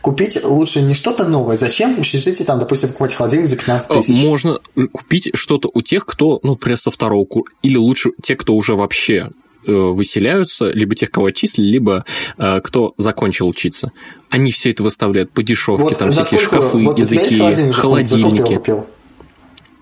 [0.00, 1.56] купить лучше не что-то новое.
[1.56, 4.22] Зачем в общежитии там, допустим, покупать холодильник за 15 тысяч?
[4.24, 4.58] Можно
[4.92, 8.74] купить что-то у тех, кто, ну, например, со второго курса, или лучше те, кто уже
[8.74, 9.30] вообще
[9.66, 12.04] э, выселяются, либо тех, кого отчислили, либо
[12.38, 13.92] э, кто закончил учиться.
[14.30, 18.60] Они все это выставляют по дешевке, Вот там всякие сколько- шкафы, вот языки, холодильники.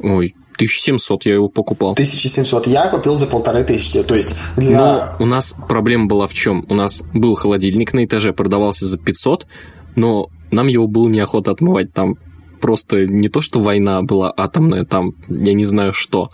[0.01, 1.93] Ой, 1700 я его покупал.
[1.93, 2.67] 1700.
[2.67, 4.03] Я купил за полторы тысячи.
[4.03, 4.77] То есть для...
[4.79, 6.67] Но у нас проблема была в чем?
[6.69, 9.47] У нас был холодильник на этаже, продавался за 500,
[9.95, 11.93] но нам его было неохота отмывать.
[11.93, 12.17] Там
[12.61, 16.29] просто не то, что война была атомная, там я не знаю что.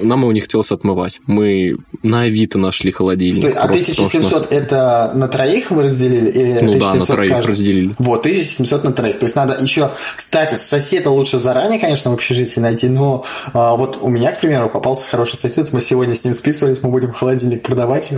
[0.00, 1.20] Нам его не хотелось отмывать.
[1.26, 3.38] Мы на Авито нашли холодильник.
[3.40, 6.30] Стой, а просто потому что у 1700 нас- это на троих вы разделили?
[6.30, 7.50] Или Ну да, на 1700 троих каждый?
[7.50, 7.94] разделили.
[7.98, 9.18] Вот, 1700 на троих.
[9.18, 9.90] То есть надо еще...
[10.16, 14.68] Кстати, соседа лучше заранее, конечно, в общежитии найти, но а, вот у меня, к примеру,
[14.70, 15.72] попался хороший сосед.
[15.72, 18.10] Мы сегодня с ним списывались, мы будем холодильник продавать.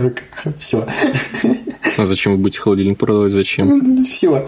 [0.59, 0.85] Все.
[1.97, 3.31] А зачем вы будете холодильник продавать?
[3.31, 4.05] Зачем?
[4.05, 4.45] Все.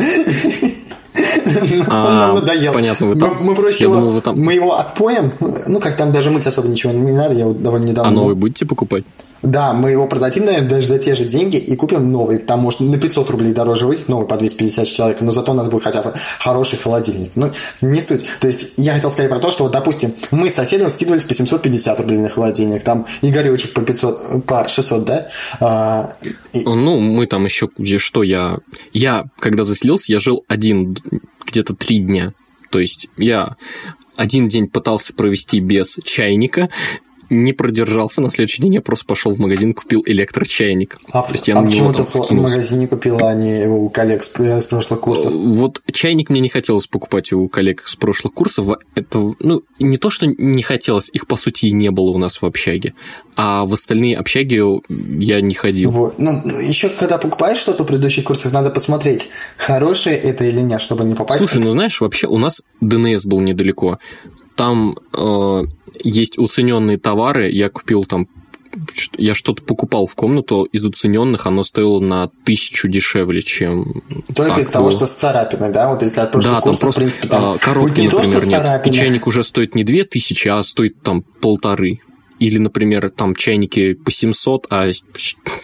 [1.47, 2.73] Он А, нам надоел.
[2.73, 5.31] понятно, вы Мы- там- Мы проще его- мы его отпоем.
[5.67, 8.11] Ну, как там даже мыть особо ничего не надо, я вот довольно недавно...
[8.11, 9.03] А новый будете покупать?
[9.41, 12.39] Да, мы его продадим, наверное, даже за те же деньги и купим новый.
[12.39, 15.69] Там может на 500 рублей дороже выйти, новый по 250 человек, но зато у нас
[15.69, 17.31] будет хотя бы хороший холодильник.
[17.35, 18.25] Ну, не суть.
[18.39, 21.33] То есть, я хотел сказать про то, что, вот, допустим, мы с соседом скидывались по
[21.33, 25.27] 750 рублей на холодильник, там Игоречек по 500, по 600, да?
[25.59, 26.13] А,
[26.53, 28.57] и- Ну, мы там еще где что я...
[28.93, 30.97] Я, когда заселился, я жил один
[31.45, 32.33] где-то три дня.
[32.69, 33.55] То есть я
[34.15, 36.69] один день пытался провести без чайника,
[37.29, 40.97] не продержался, на следующий день я просто пошел в магазин, купил электрочайник.
[41.11, 44.23] а, То есть я а на почему ты в магазине купила, а не у коллег
[44.23, 45.31] с, с прошлых курсов?
[45.31, 48.77] Вот чайник мне не хотелось покупать у коллег с прошлых курсов.
[48.95, 52.41] Это, ну, не то, что не хотелось, их, по сути, и не было у нас
[52.41, 52.93] в общаге.
[53.35, 54.61] А в остальные общаги
[55.21, 55.91] я не ходил.
[55.91, 56.15] Вот.
[56.17, 61.03] Ну, еще когда покупаешь что-то в предыдущих курсах, надо посмотреть, хорошее это или нет, чтобы
[61.03, 63.99] не попасть Слушай, ну знаешь, вообще у нас ДНС был недалеко.
[64.55, 65.63] Там э,
[66.03, 67.49] есть уцененные товары.
[67.49, 68.27] Я купил там
[69.17, 74.03] я что-то покупал в комнату из уцененных, оно стоило на тысячу дешевле, чем
[74.35, 74.91] Только так из того, было.
[74.91, 75.89] что с царапиной, да?
[75.89, 78.37] Вот если от прошлых Да, там курсов, просто в принципе, там а, коробки, то, например,
[78.37, 78.61] что нет.
[78.61, 78.93] Царапина.
[78.93, 82.01] чайник уже стоит не две тысячи, а стоит там полторы.
[82.39, 84.91] Или, например, там чайники по 700, а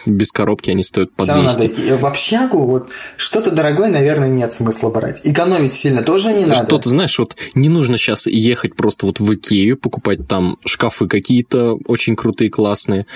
[0.06, 1.80] без коробки они стоят по Всё равно 200.
[1.80, 1.98] надо.
[1.98, 5.20] В общагу вот что-то дорогое, наверное, нет смысла брать.
[5.24, 6.66] Экономить сильно тоже не надо.
[6.66, 11.78] Что-то, знаешь, вот не нужно сейчас ехать просто вот в Икею, покупать там шкафы какие-то
[11.86, 13.06] очень крутые, классные.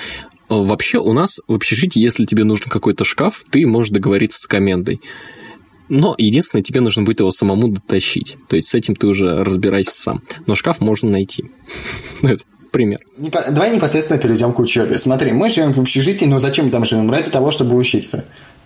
[0.49, 4.47] А Вообще у нас в общежитии, если тебе нужен какой-то шкаф, ты можешь договориться с
[4.47, 5.01] комендой.
[5.91, 8.37] Но единственное, тебе нужно будет его самому дотащить.
[8.49, 10.23] То есть с этим ты уже разбирайся сам.
[10.47, 11.51] Но шкаф можно найти.
[12.23, 13.01] Ну, это пример.
[13.17, 14.99] Давай непосредственно перейдем к учебе.
[14.99, 17.11] Смотри, мы живем в общежитии, но зачем мы там живем?
[17.11, 18.25] Ради того, чтобы учиться.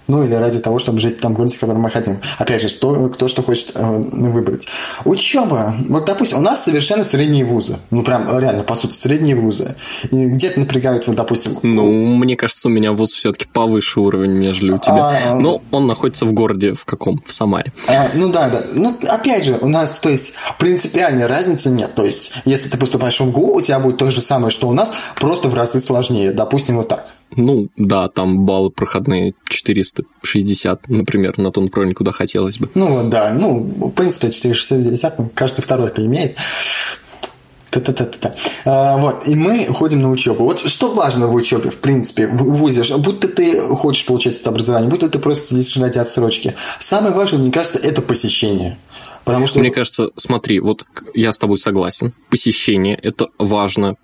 [0.09, 2.17] Ну, или ради того, чтобы жить в том городе, в котором мы хотим.
[2.39, 4.67] Опять же, что, кто что хочет э, выбрать.
[5.05, 5.75] Учеба.
[5.89, 7.77] Вот, допустим, у нас совершенно средние вузы.
[7.91, 9.77] Ну, прям реально, по сути, средние вузы.
[10.11, 11.57] И где-то напрягают, вот, допустим...
[11.63, 15.17] Ну, мне кажется, у меня вуз все-таки повыше уровень, нежели у тебя.
[15.25, 17.21] А, Но он находится в городе в каком?
[17.25, 17.73] В Самаре.
[17.89, 18.65] А, ну да, да.
[18.73, 21.95] Ну, опять же, у нас, то есть, принципиальной разницы нет.
[21.95, 24.73] То есть, если ты поступаешь в МГУ, у тебя будет то же самое, что у
[24.73, 26.33] нас, просто в разы сложнее.
[26.33, 27.13] Допустим, вот так.
[27.37, 32.69] Ну, да, там баллы проходные 460, например, на тот направление, куда хотелось бы.
[32.75, 33.33] Ну, да.
[33.33, 36.37] Ну, в принципе, 460, ну, каждый второй это имеет.
[37.71, 38.35] Та-та-та-та.
[38.67, 40.45] А, вот, и мы ходим на учебу.
[40.45, 44.91] Вот что важно в учебе, в принципе, в ВУЗе, будто ты хочешь получать это образование,
[44.91, 46.55] будто ты просто сидишь ждать отсрочки.
[46.81, 48.77] Самое важное, мне кажется, это посещение.
[49.25, 49.61] Потому что...
[49.61, 52.13] Мне кажется, смотри, вот я с тобой согласен.
[52.29, 53.97] Посещение– это важно.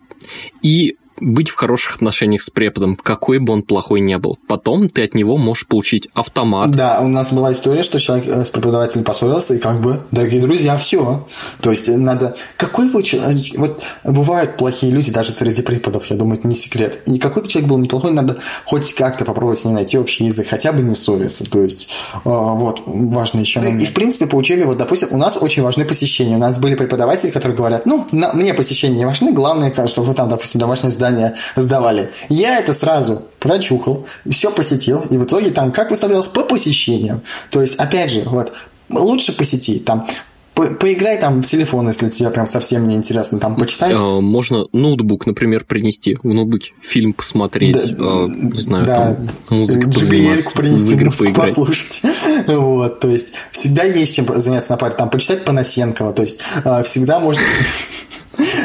[0.63, 4.39] И быть в хороших отношениях с преподом, какой бы он плохой не был.
[4.47, 6.71] Потом ты от него можешь получить автомат.
[6.71, 10.41] Да, у нас была история, что человек э, с преподавателем поссорился, и как бы, дорогие
[10.41, 11.27] друзья, все.
[11.61, 12.37] То есть надо...
[12.57, 13.41] Какой бы человек...
[13.57, 17.03] Вот бывают плохие люди даже среди преподов, я думаю, это не секрет.
[17.07, 20.49] И какой бы человек был неплохой, надо хоть как-то попробовать с ним найти общий язык,
[20.49, 21.49] хотя бы не ссориться.
[21.51, 23.61] То есть, э, вот, важно еще.
[23.61, 26.37] И, в принципе, по учебе, вот, допустим, у нас очень важны посещения.
[26.37, 30.15] У нас были преподаватели, которые говорят, ну, на, мне посещения не важны, главное, что вы
[30.15, 32.11] там, допустим, домашнее задание задания сдавали.
[32.29, 37.23] Я это сразу прочухал, все посетил, и в итоге там как выставлялось по посещениям.
[37.51, 38.53] То есть, опять же, вот,
[38.91, 40.07] лучше посети, там,
[40.55, 43.93] поиграй там в телефон, если тебе прям совсем не интересно, там почитай.
[43.95, 49.29] А, можно ноутбук, например, принести в ноутбуке, фильм посмотреть, да, а, не знаю, да, там
[49.51, 51.49] музыку позаниматься, принести, игры поиграть.
[51.49, 52.03] послушать.
[52.49, 56.83] Вот, то есть всегда есть чем заняться на паре, там почитать Панасенкова, то есть а,
[56.83, 57.43] всегда можно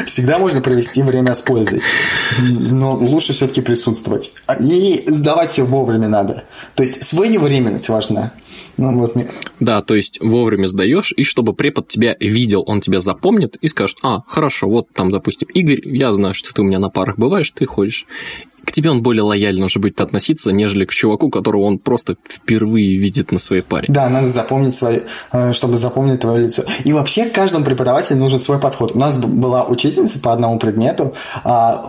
[0.06, 1.82] Всегда можно провести время с пользой.
[2.40, 4.34] Но лучше все-таки присутствовать.
[4.60, 6.44] И сдавать все вовремя надо.
[6.74, 8.32] То есть своевременность важна.
[8.76, 9.28] Ну, вот мне...
[9.60, 13.98] Да, то есть вовремя сдаешь, и чтобы препод тебя видел, он тебя запомнит и скажет,
[14.02, 17.50] а, хорошо, вот там, допустим, Игорь, я знаю, что ты у меня на парах бываешь,
[17.52, 18.06] ты ходишь
[18.64, 22.96] к тебе он более лояльно уже будет относиться, нежели к чуваку, которого он просто впервые
[22.96, 23.86] видит на своей паре.
[23.88, 26.64] Да, надо запомнить свое, э, чтобы запомнить твое лицо.
[26.84, 28.92] И вообще каждому преподавателю нужен свой подход.
[28.94, 31.14] У нас была учительница по одному предмету.
[31.44, 31.84] А,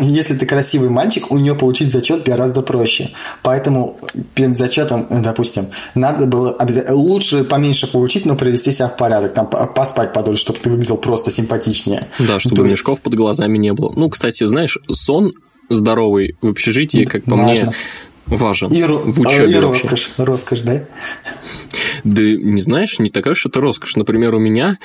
[0.00, 3.10] если ты красивый мальчик, у нее получить зачет гораздо проще.
[3.42, 3.98] Поэтому
[4.34, 9.46] перед зачетом, допустим, надо было обязательно лучше поменьше получить, но привести себя в порядок, там
[9.48, 12.08] поспать подольше, чтобы ты выглядел просто симпатичнее.
[12.18, 12.76] Да, чтобы есть...
[12.76, 13.92] мешков под глазами не было.
[13.94, 15.32] Ну, кстати, знаешь, сон
[15.68, 17.66] здоровый в общежитии, как по Важно.
[17.66, 17.74] мне,
[18.26, 19.52] важен и, в учебе.
[19.52, 20.86] И роскошь, роскошь, да?
[22.04, 23.96] Да не знаешь, не такая уж это роскошь.
[23.96, 24.78] Например, у меня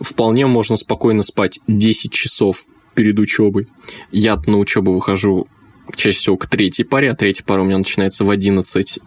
[0.00, 2.64] вполне можно спокойно спать 10 часов
[2.94, 3.68] перед учебой.
[4.10, 5.48] Я на учебу выхожу
[5.94, 8.98] чаще всего к третьей паре, а третья пара у меня начинается в 11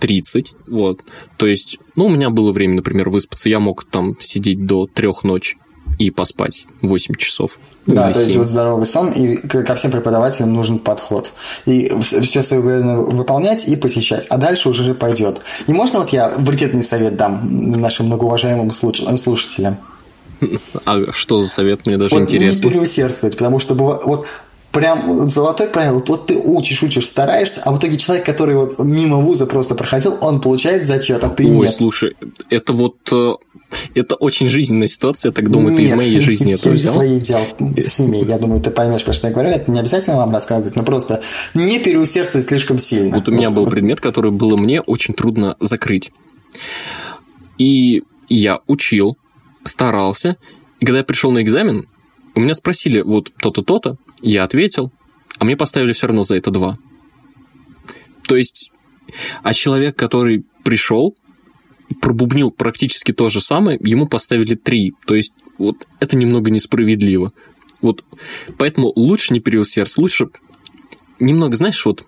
[0.00, 1.02] 30, вот.
[1.36, 5.24] То есть, ну, у меня было время, например, выспаться, я мог там сидеть до трех
[5.24, 5.58] ночи
[5.98, 7.52] и поспать 8 часов.
[7.86, 11.32] Да, то есть вот здоровый сон, и ко всем преподавателям нужен подход.
[11.66, 14.26] И все своевременно выполнять и посещать.
[14.30, 15.42] А дальше уже пойдет.
[15.66, 19.76] И можно вот я вредный совет дам нашим многоуважаемым слушателям?
[20.84, 21.86] А что за совет?
[21.86, 22.64] Мне даже вот интересно.
[22.64, 24.26] Не переусердствовать, потому что вот
[24.74, 26.02] прям золотое правило.
[26.06, 30.18] Вот ты учишь, учишь, стараешься, а в итоге человек, который вот мимо вуза просто проходил,
[30.20, 31.74] он получает зачет, а ты Ой, нет.
[31.74, 32.16] слушай,
[32.50, 33.34] это вот э,
[33.94, 36.94] это очень жизненная ситуация, я так думаю, Нет, ты из моей жизни это взял.
[36.94, 37.46] своей взял
[37.76, 38.28] с ними.
[38.28, 39.50] Я думаю, ты поймешь, про что я говорю.
[39.50, 41.22] Это не обязательно вам рассказывать, но просто
[41.54, 43.16] не переусердствуй слишком сильно.
[43.16, 46.12] Вот у меня был предмет, который было мне очень трудно закрыть.
[47.58, 49.16] И я учил,
[49.62, 50.36] старался.
[50.80, 51.86] И когда я пришел на экзамен,
[52.34, 54.92] у меня спросили вот то-то, то-то, я ответил,
[55.38, 56.78] а мне поставили все равно за это два.
[58.26, 58.70] То есть,
[59.42, 61.14] а человек, который пришел,
[62.00, 64.94] пробубнил практически то же самое, ему поставили три.
[65.06, 67.32] То есть, вот это немного несправедливо.
[67.80, 68.04] Вот
[68.56, 70.28] поэтому лучше не переусердствовать, лучше
[71.20, 72.06] немного, знаешь, вот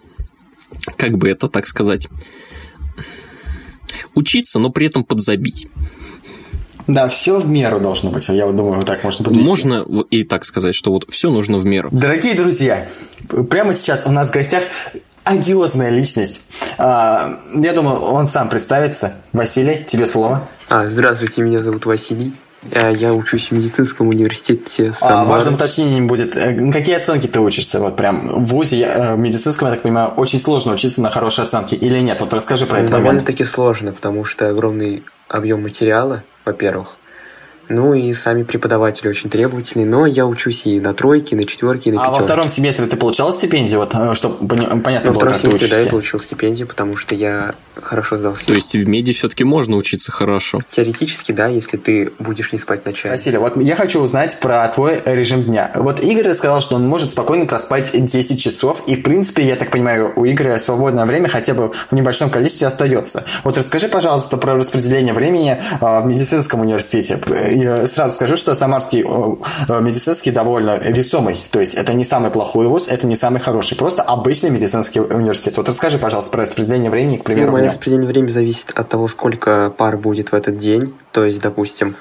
[0.96, 2.08] как бы это так сказать,
[4.14, 5.68] учиться, но при этом подзабить.
[6.86, 8.28] Да, все в меру должно быть.
[8.28, 9.48] Я думаю, вот так можно подвести.
[9.48, 11.88] Можно и так сказать, что вот все нужно в меру.
[11.92, 12.86] Дорогие друзья,
[13.50, 14.62] прямо сейчас у нас в гостях
[15.24, 16.40] одиозная личность.
[16.78, 19.14] А, я думаю, он сам представится.
[19.32, 20.48] Василий, тебе слово.
[20.68, 22.32] А, здравствуйте, меня зовут Василий.
[22.72, 25.16] А, я учусь в медицинском университете Самары.
[25.16, 27.80] А, важным уточнением будет, э, какие оценки ты учишься?
[27.80, 31.44] Вот прям в ВУЗе э, в медицинском, я так понимаю, очень сложно учиться на хорошие
[31.44, 32.18] оценки или нет?
[32.20, 32.90] Вот расскажи про это.
[32.90, 36.96] Довольно-таки сложно, потому что огромный объем материала, во-первых.
[37.68, 41.90] Ну и сами преподаватели очень требовательные, но я учусь и на тройке, и на четверке,
[41.90, 44.46] и на А во втором семестре ты получал стипендию, вот, э, чтобы
[44.80, 45.70] понятно во было, как ты учишься?
[45.70, 49.76] да, я получил стипендию, потому что я хорошо сдал То есть в меди все-таки можно
[49.76, 50.60] учиться хорошо?
[50.70, 53.12] Теоретически, да, если ты будешь не спать ночами.
[53.12, 55.72] Василий, вот я хочу узнать про твой режим дня.
[55.74, 59.70] Вот Игорь рассказал, что он может спокойно проспать 10 часов, и, в принципе, я так
[59.70, 63.24] понимаю, у Игоря свободное время хотя бы в небольшом количестве остается.
[63.44, 67.18] Вот расскажи, пожалуйста, про распределение времени а, в медицинском университете
[67.62, 71.36] я сразу скажу, что Самарский медицинский довольно весомый.
[71.50, 73.76] То есть это не самый плохой вуз, это не самый хороший.
[73.76, 75.56] Просто обычный медицинский университет.
[75.56, 77.52] Вот расскажи, пожалуйста, про распределение времени, к примеру.
[77.52, 80.94] Ну, мое распределение времени зависит от того, сколько пар будет в этот день.
[81.12, 81.96] То есть, допустим,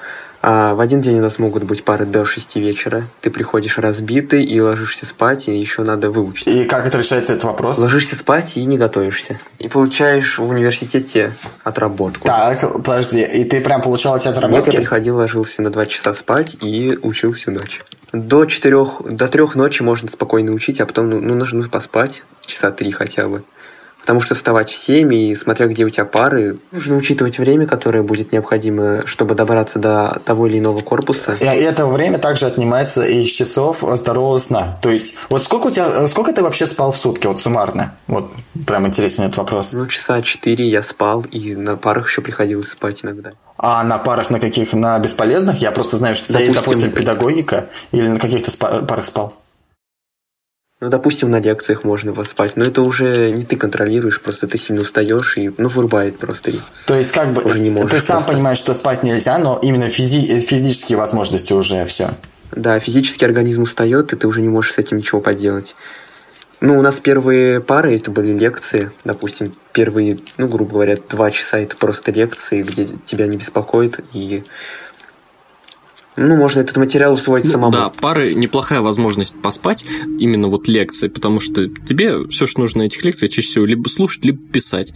[0.48, 3.02] а в один день у нас могут быть пары до 6 вечера.
[3.20, 6.46] Ты приходишь разбитый и ложишься спать, и еще надо выучить.
[6.46, 7.78] И как это решается этот вопрос?
[7.78, 9.40] Ложишься спать и не готовишься.
[9.58, 11.32] И получаешь в университете
[11.64, 12.28] отработку.
[12.28, 14.66] Так, подожди, и ты прям получал эти отработки?
[14.66, 17.82] Нет, я приходил, ложился на 2 часа спать и учил всю ночь.
[18.12, 22.70] До четырех, до трех ночи можно спокойно учить, а потом ну, ну нужно поспать часа
[22.70, 23.42] три хотя бы.
[24.06, 28.04] Потому что вставать в 7, и смотря где у тебя пары, нужно учитывать время, которое
[28.04, 31.34] будет необходимо, чтобы добраться до того или иного корпуса.
[31.40, 34.78] И это время также отнимается из часов здорового сна.
[34.80, 37.96] То есть, вот сколько у тебя, сколько ты вообще спал в сутки, вот суммарно?
[38.06, 38.30] Вот
[38.64, 39.72] прям интересен этот вопрос.
[39.72, 43.32] Ну, часа 4 я спал, и на парах еще приходилось спать иногда.
[43.58, 44.72] А на парах на каких?
[44.72, 45.60] На бесполезных?
[45.60, 49.34] Я просто знаю, что тебя есть, допустим, педагогика, или на каких-то парах спал?
[50.78, 54.82] Ну, допустим, на лекциях можно поспать, но это уже не ты контролируешь, просто ты сильно
[54.82, 56.52] устаешь и, ну, вырубает просто.
[56.84, 58.32] То есть, как бы, уже не можешь ты сам просто.
[58.32, 62.10] понимаешь, что спать нельзя, но именно физи- физические возможности уже все.
[62.52, 65.74] Да, физически организм устает, и ты уже не можешь с этим ничего поделать.
[66.60, 71.58] Ну, у нас первые пары это были лекции, допустим, первые, ну, грубо говоря, два часа
[71.58, 74.44] это просто лекции, где тебя не беспокоит, и
[76.16, 77.72] ну, можно этот материал усвоить ну, самому.
[77.72, 79.84] Да, пары неплохая возможность поспать,
[80.18, 83.88] именно вот лекции, потому что тебе все, что нужно на этих лекциях, чаще всего либо
[83.88, 84.92] слушать, либо писать.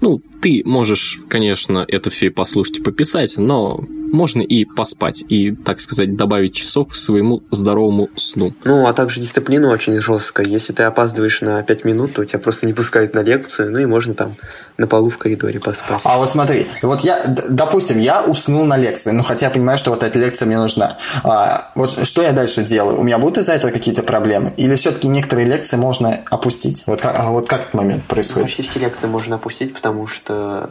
[0.00, 3.84] Ну, ты можешь, конечно, это все и послушать и пописать, но
[4.14, 8.54] можно и поспать, и, так сказать, добавить часов к своему здоровому сну.
[8.64, 10.46] Ну, а также дисциплина очень жесткая.
[10.46, 13.86] Если ты опаздываешь на 5 минут, то тебя просто не пускают на лекцию, ну и
[13.86, 14.36] можно там
[14.76, 16.00] на полу в коридоре поспать.
[16.04, 19.90] А вот смотри, вот я, допустим, я уснул на лекции, ну хотя я понимаю, что
[19.90, 20.96] вот эта лекция мне нужна.
[21.22, 22.98] А, вот что я дальше делаю?
[22.98, 24.52] У меня будут из-за этого какие-то проблемы?
[24.56, 26.84] Или все-таки некоторые лекции можно опустить?
[26.86, 28.48] Вот, а вот как этот момент происходит?
[28.48, 30.70] Почти все лекции можно опустить, потому что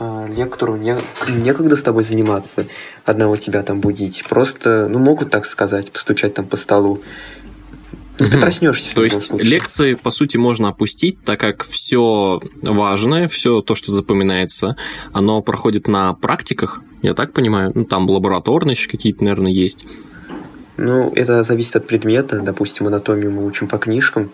[0.00, 0.96] лектору не,
[1.28, 2.66] некогда с тобой заниматься,
[3.04, 4.24] одного тебя там будить.
[4.28, 7.02] Просто, ну, могут так сказать, постучать там по столу.
[8.18, 8.94] Ну, ты проснешься.
[8.94, 9.48] То есть случае.
[9.48, 14.76] лекции, по сути, можно опустить, так как все важное, все то, что запоминается,
[15.12, 17.72] оно проходит на практиках, я так понимаю.
[17.74, 19.86] Ну, там лабораторные еще какие-то, наверное, есть.
[20.76, 22.40] Ну, это зависит от предмета.
[22.40, 24.30] Допустим, анатомию мы учим по книжкам.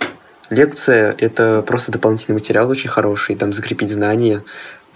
[0.51, 4.45] Лекция– это просто дополнительный материал очень хороший, там закрепить знания,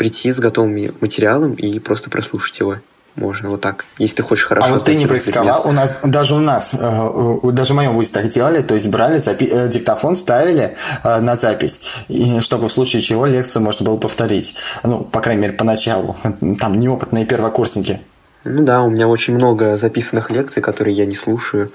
[0.00, 2.76] прийти с готовым материалом и просто прослушать его.
[3.16, 4.66] Можно вот так, если ты хочешь хорошо.
[4.66, 5.68] А вот ты не практиковал?
[5.68, 9.18] У нас даже у нас, э, даже в моем вузе так делали, то есть брали
[9.18, 10.74] запи- э, диктофон, ставили
[11.04, 14.56] э, на запись, и чтобы в случае чего лекцию можно было повторить.
[14.84, 16.16] Ну, по крайней мере, поначалу.
[16.58, 18.00] Там неопытные первокурсники.
[18.44, 21.72] Ну да, у меня очень много записанных лекций, которые я не слушаю.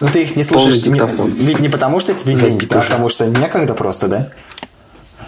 [0.00, 3.26] Ну ты их не слушаешь, не, ведь не потому что тебе лень, а потому что
[3.26, 4.28] некогда просто, да?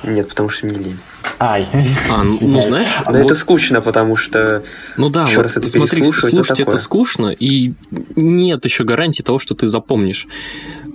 [0.04, 0.98] Нет, потому что мне лень.
[1.40, 1.66] Ай.
[2.10, 2.88] А, ну, ну знаешь...
[3.06, 3.18] Да вот...
[3.18, 4.62] это скучно, потому что...
[4.96, 7.74] Ну да, вот раз это смотри, слушать это, это скучно, и
[8.16, 10.26] нет еще гарантии того, что ты запомнишь.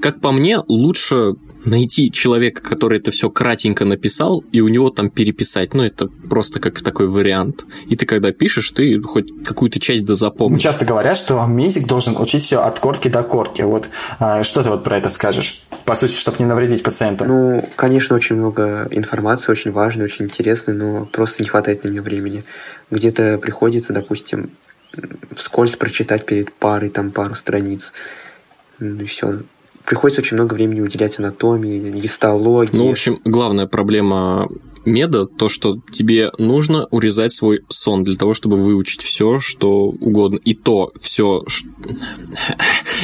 [0.01, 1.35] Как по мне, лучше
[1.65, 5.73] найти человека, который это все кратенько написал, и у него там переписать.
[5.73, 7.65] Ну, это просто как такой вариант.
[7.87, 10.61] И ты когда пишешь, ты хоть какую-то часть да запомнишь.
[10.61, 13.61] Часто говорят, что мизик должен учить все от корки до корки.
[13.61, 13.89] Вот
[14.19, 15.63] а, что ты вот про это скажешь?
[15.85, 17.25] По сути, чтобы не навредить пациенту.
[17.25, 22.01] Ну, конечно, очень много информации, очень важной, очень интересной, но просто не хватает на нее
[22.01, 22.43] времени.
[22.91, 24.51] Где-то приходится, допустим,
[25.35, 27.93] вскользь прочитать перед парой там пару страниц.
[28.79, 29.39] Ну и все
[29.85, 32.75] приходится очень много времени уделять анатомии, гистологии.
[32.77, 34.49] Ну, в общем, главная проблема
[34.85, 40.39] меда то, что тебе нужно урезать свой сон для того, чтобы выучить все, что угодно.
[40.43, 41.43] И то все,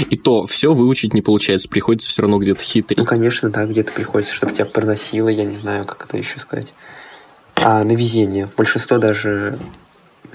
[0.10, 2.98] и то все выучить не получается, приходится все равно где-то хитрить.
[2.98, 6.74] Ну, конечно, да, где-то приходится, чтобы тебя проносило, я не знаю, как это еще сказать.
[7.56, 8.50] А на везение.
[8.56, 9.58] Большинство даже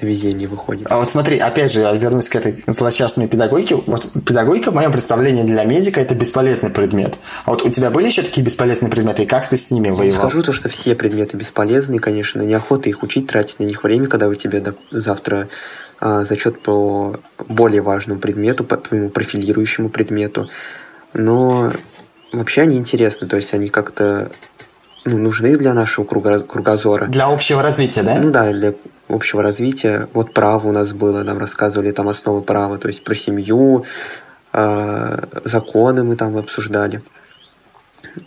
[0.01, 0.86] на везение выходит.
[0.90, 3.76] А вот смотри, опять же, я вернусь к этой злосчастной педагогике.
[3.86, 7.18] Вот педагогика, в моем представлении, для медика это бесполезный предмет.
[7.45, 10.05] А вот у тебя были еще такие бесполезные предметы, и как ты с ними воевал?
[10.05, 12.42] Я скажу то, что все предметы бесполезные, конечно.
[12.42, 15.49] Неохота их учить, тратить на них время, когда у тебя завтра
[16.01, 17.18] а, зачет по
[17.49, 20.49] более важному предмету, по твоему профилирующему предмету.
[21.12, 21.72] Но
[22.32, 24.30] вообще они интересны, то есть они как-то
[25.05, 27.07] ну, нужны для нашего круга, кругозора.
[27.07, 28.19] Для общего развития, да?
[28.23, 28.75] Ну да, для
[29.09, 30.09] общего развития.
[30.15, 33.85] Вот право у нас было, нам рассказывали там основы права, то есть про семью,
[34.53, 37.03] э, законы мы там обсуждали.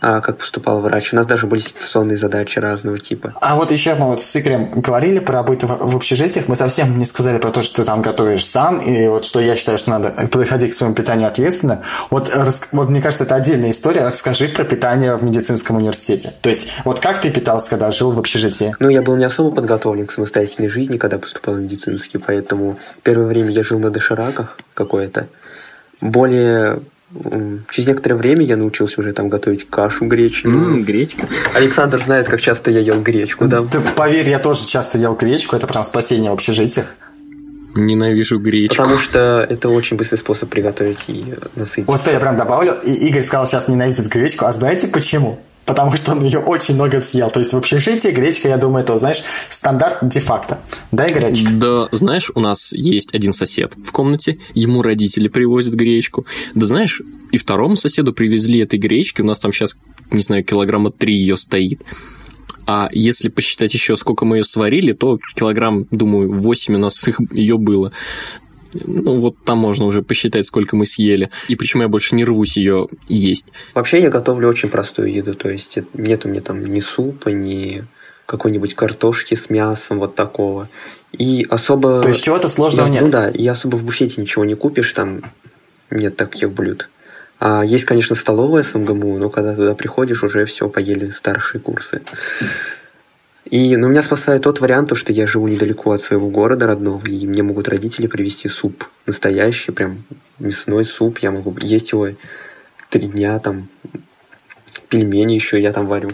[0.00, 1.12] А, как поступал врач.
[1.12, 3.34] У нас даже были ситуационные задачи разного типа.
[3.40, 7.04] А вот еще мы вот с Игорем говорили про в, в общежитиях, мы совсем не
[7.04, 10.10] сказали про то, что ты там готовишь сам, и вот что я считаю, что надо
[10.28, 11.82] подходить к своему питанию ответственно.
[12.10, 12.30] Вот,
[12.72, 14.04] вот мне кажется, это отдельная история.
[14.04, 16.32] Расскажи про питание в медицинском университете.
[16.40, 18.74] То есть, вот как ты питался, когда жил в общежитии?
[18.78, 23.26] Ну, я был не особо подготовлен к самостоятельной жизни, когда поступал в медицинский, поэтому первое
[23.26, 25.28] время я жил на дошираках какое-то.
[26.00, 26.80] Более
[27.70, 30.78] Через некоторое время я научился уже там готовить кашу гречневую.
[30.78, 31.26] Mm, гречка.
[31.54, 33.62] Александр знает, как часто я ел гречку, да?
[33.62, 36.86] Ты поверь, я тоже часто ел гречку, это прям спасение в общежитиях.
[37.74, 38.76] Ненавижу гречку.
[38.76, 41.90] Потому что это очень быстрый способ приготовить и насытиться.
[41.90, 42.78] Вот я прям добавлю.
[42.84, 44.46] И Игорь сказал, сейчас ненавидит гречку.
[44.46, 45.38] А знаете почему?
[45.68, 47.30] Потому что он ее очень много съел.
[47.30, 49.18] То есть в общежитии гречка, я думаю, это, знаешь,
[49.50, 50.58] стандарт де-факто.
[50.92, 51.50] Да, гречка?
[51.52, 56.24] Да, знаешь, у нас есть один сосед в комнате, ему родители привозят гречку.
[56.54, 57.02] Да знаешь,
[57.32, 59.76] и второму соседу привезли этой гречки, у нас там сейчас,
[60.10, 61.82] не знаю, килограмма три ее стоит.
[62.66, 67.20] А если посчитать еще, сколько мы ее сварили, то килограмм, думаю, 8 у нас их,
[67.30, 67.92] ее было.
[68.74, 71.30] Ну, вот там можно уже посчитать, сколько мы съели.
[71.48, 73.46] И почему я больше не рвусь ее есть.
[73.74, 75.34] Вообще я готовлю очень простую еду.
[75.34, 77.84] То есть нет у меня там ни супа, ни
[78.26, 80.68] какой-нибудь картошки с мясом, вот такого.
[81.12, 82.02] И особо...
[82.02, 83.02] То есть чего-то сложного я, нет?
[83.02, 85.22] Ну да, и особо в буфете ничего не купишь, там
[85.90, 86.90] нет таких блюд.
[87.40, 92.02] А есть, конечно, столовая с МГМУ, но когда туда приходишь, уже все поели старшие курсы.
[93.50, 97.26] И, ну, меня спасает тот вариант, что я живу недалеко от своего города родного, и
[97.26, 100.04] мне могут родители привезти суп настоящий, прям
[100.38, 102.08] мясной суп, я могу есть его
[102.90, 103.68] три дня, там,
[104.88, 106.10] пельмени еще я там варю.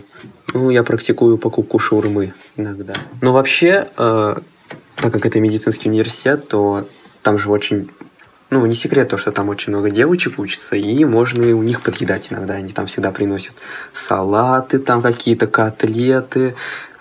[0.53, 2.95] Ну, я практикую покупку шаурмы иногда.
[3.20, 4.37] Но вообще, э,
[4.97, 6.89] так как это медицинский университет, то
[7.22, 7.91] там же очень
[8.51, 11.80] ну, не секрет то, что там очень много девочек учатся, и можно и у них
[11.80, 12.55] подъедать иногда.
[12.55, 13.55] Они там всегда приносят
[13.93, 16.55] салаты, там какие-то котлеты,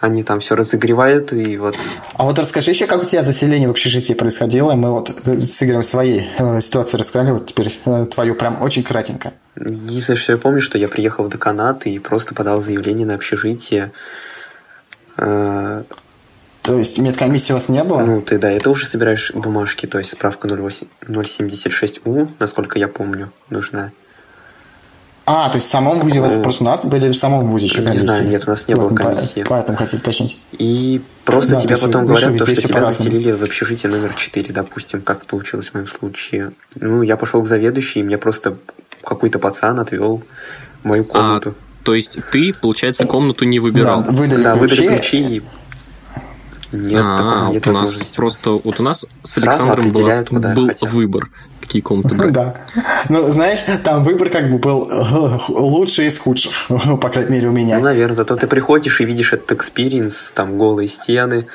[0.03, 1.77] они там все разогревают и вот.
[2.15, 4.73] А вот расскажи еще, как у тебя заселение в общежитии происходило.
[4.73, 9.31] Мы вот с Игорем своей э, ситуации рассказали, вот теперь э, твою прям очень кратенько.
[9.55, 13.93] Единственное, что я помню, что я приехал в деканат и просто подал заявление на общежитие.
[15.15, 15.83] Э,
[16.63, 18.01] то есть медкомиссии у вас не было?
[18.01, 23.31] Ну, ты да, это уже собираешь бумажки, то есть справка 08, 076У, насколько я помню,
[23.49, 23.93] нужна.
[25.26, 27.67] А, то есть в самом ВУЗе у вас просто у нас были в самом ВУЗе
[27.67, 28.01] еще комиссии?
[28.01, 29.45] Не знаю, нет, у нас не вот, было комиссии.
[29.47, 30.38] Поэтому хотел уточнить.
[30.51, 35.01] И просто да, тебе потом говорят, то, что тебя заселили в общежитие номер 4, допустим,
[35.01, 36.51] как получилось в моем случае.
[36.76, 38.57] Ну, я пошел к заведующей, и мне просто
[39.01, 40.21] какой-то пацан отвел
[40.84, 41.55] в мою а, комнату.
[41.57, 44.03] А, то есть ты, получается, комнату не выбирал?
[44.03, 44.76] Да, выдали да, ключи.
[44.76, 45.43] выдали ключи и
[46.74, 50.91] нет, а, такого нет у нас просто вот у нас с Александром была, был хотят.
[50.91, 51.30] выбор
[51.61, 52.32] какие комнаты брать.
[52.34, 52.55] Да.
[53.09, 57.51] Ну, знаешь, там выбор как бы был э, лучший из худших, по крайней мере, у
[57.51, 57.78] меня.
[57.78, 61.47] Ну, наверное, зато ты приходишь и видишь этот experience, там голые стены,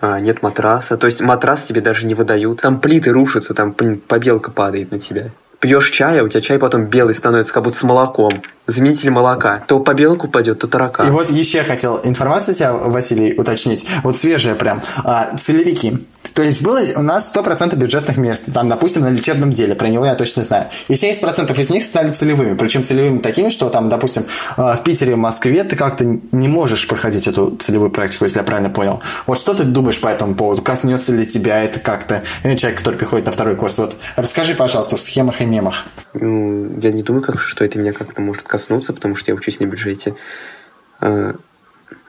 [0.00, 0.96] а, нет матраса.
[0.96, 2.60] То есть матрас тебе даже не выдают.
[2.60, 5.30] Там плиты рушатся, там побелка падает на тебя.
[5.60, 8.30] Пьешь чай, а у тебя чай потом белый становится, как будто с молоком.
[8.66, 9.62] Заменитель молока.
[9.66, 11.08] То по белку пойдет, то таракан.
[11.08, 13.86] И вот еще я хотел информацию тебя, Василий, уточнить.
[14.02, 14.82] Вот свежая прям.
[15.04, 15.98] А, целевики.
[16.36, 20.04] То есть было у нас 100% бюджетных мест, там, допустим, на лечебном деле, про него
[20.04, 20.66] я точно знаю.
[20.86, 24.24] И 70% из них стали целевыми, причем целевыми такими, что там, допустим,
[24.58, 28.44] э, в Питере, в Москве ты как-то не можешь проходить эту целевую практику, если я
[28.44, 29.00] правильно понял.
[29.26, 30.60] Вот что ты думаешь по этому поводу?
[30.60, 32.22] Коснется ли тебя это как-то?
[32.42, 33.78] Человек, который приходит на второй курс.
[33.78, 35.86] Вот расскажи, пожалуйста, в схемах и мемах.
[36.12, 39.60] Ну, я не думаю, как, что это меня как-то может коснуться, потому что я учусь
[39.60, 40.14] на бюджете.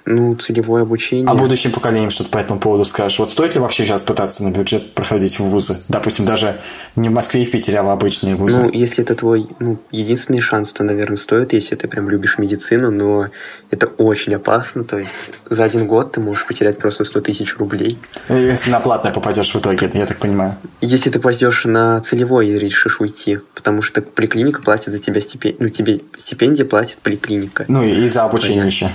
[0.07, 1.27] Э, ну, целевое обучение.
[1.27, 3.19] А будущим поколениям что-то по этому поводу скажешь?
[3.19, 5.77] Вот стоит ли вообще сейчас пытаться на бюджет проходить в вузы?
[5.87, 6.59] Допустим, даже
[6.95, 8.63] не в Москве и в Питере, а в обычные вузы.
[8.63, 12.91] Ну, если это твой ну, единственный шанс, то, наверное, стоит, если ты прям любишь медицину,
[12.91, 13.27] но
[13.69, 14.83] это очень опасно.
[14.83, 15.11] То есть
[15.49, 17.97] за один год ты можешь потерять просто 100 тысяч рублей.
[18.29, 20.55] Если на платное попадешь в итоге, я так понимаю.
[20.81, 25.63] Если ты пойдешь на целевой и решишь уйти, потому что поликлиника платит за тебя стипендию,
[25.63, 27.65] ну, тебе стипендия платит поликлиника.
[27.67, 28.89] Ну, и за обучение еще.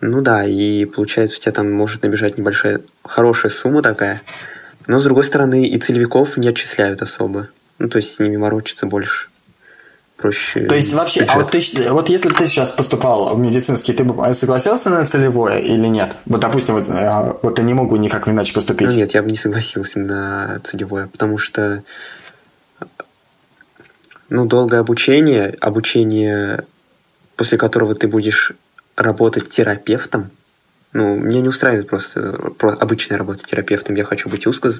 [0.00, 4.22] Ну да, и получается у тебя там может набежать небольшая, хорошая сумма такая.
[4.86, 7.48] Но с другой стороны и целевиков не отчисляют особо.
[7.78, 9.28] Ну то есть с ними морочиться больше.
[10.16, 10.62] Проще.
[10.62, 11.36] То есть вообще, бюджет.
[11.36, 15.60] а вот, ты, вот если ты сейчас поступал в медицинский, ты бы согласился на целевое
[15.60, 16.16] или нет?
[16.26, 18.88] Вот, допустим, вот, э, вот я не могу никак иначе поступить.
[18.88, 21.84] Ну, нет, я бы не согласился на целевое, потому что
[24.28, 26.64] ну, долгое обучение, обучение,
[27.36, 28.52] после которого ты будешь
[28.98, 30.30] работать терапевтом,
[30.94, 33.94] Ну, меня не устраивает просто, просто обычная работа терапевтом.
[33.94, 34.70] Я хочу быть узко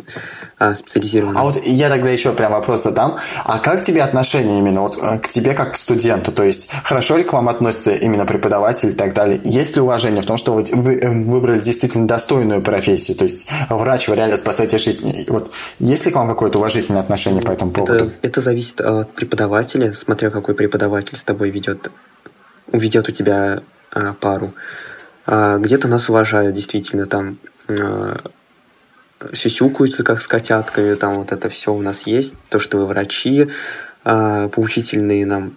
[0.59, 1.37] а, специализированным.
[1.37, 3.19] А вот я тогда еще прям вопрос задам.
[3.45, 6.33] А как тебе отношение именно вот э, к тебе как к студенту?
[6.33, 9.39] То есть хорошо ли к вам относится именно преподаватель и так далее?
[9.45, 13.15] Есть ли уважение в том, что вы, вы э, выбрали действительно достойную профессию?
[13.15, 15.27] То есть врач, вы реально спасаете жизнь.
[15.29, 17.93] Вот есть ли к вам какое-то уважительное отношение по этому поводу?
[17.93, 21.91] Это, это зависит от преподавателя, смотря какой преподаватель с тобой ведет,
[22.73, 23.61] уведет у тебя
[24.21, 24.53] пару.
[25.31, 27.37] А, где-то нас уважают, действительно, там
[27.69, 28.17] а,
[29.35, 33.51] сюсюкаются, как с котятками, там вот это все у нас есть, то, что вы врачи,
[34.05, 35.53] а, поучительные нам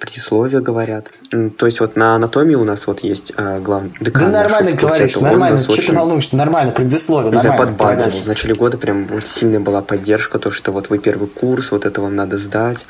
[0.00, 1.10] предисловия говорят.
[1.58, 4.32] То есть вот на анатомии у нас вот есть главный декан.
[4.32, 5.88] Да нормально говоришь, нормально, что очень...
[5.88, 7.58] ты волнуешься, нормально, предисловие, нормально.
[7.58, 8.20] подбадривал.
[8.20, 11.84] В начале года прям вот сильная была поддержка, то, что вот вы первый курс, вот
[11.84, 12.86] это вам надо сдать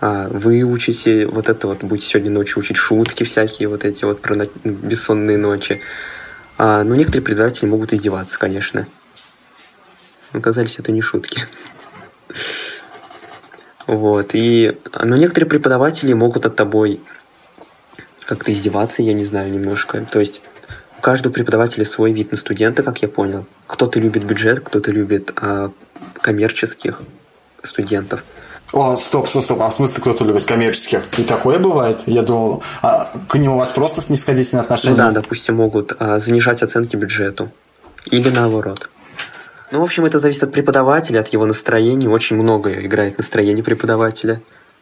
[0.00, 4.34] вы учите вот это вот, будете сегодня ночью учить шутки всякие, вот эти вот про
[4.64, 5.80] бессонные ночи.
[6.56, 8.86] А, но некоторые преподаватели могут издеваться, конечно.
[10.32, 11.46] Оказались это не шутки.
[13.86, 14.78] Вот, и...
[15.02, 17.00] Но некоторые преподаватели могут от тобой
[18.24, 20.06] как-то издеваться, я не знаю, немножко.
[20.10, 20.42] То есть
[20.98, 23.46] у каждого преподавателя свой вид на студента, как я понял.
[23.66, 25.72] Кто-то любит бюджет, кто-то любит а,
[26.14, 27.02] коммерческих
[27.62, 28.22] студентов.
[28.72, 31.02] О, стоп, стоп, стоп, а в смысле кто-то любит коммерческих?
[31.18, 32.02] И такое бывает?
[32.06, 34.96] Я думал, а к нему у вас просто снисходительное отношение?
[34.96, 37.50] Ну да, допустим, могут а, занижать оценки бюджету.
[38.06, 38.88] Или наоборот.
[39.72, 42.08] Ну, в общем, это зависит от преподавателя, от его настроения.
[42.08, 44.40] Очень многое играет настроение преподавателя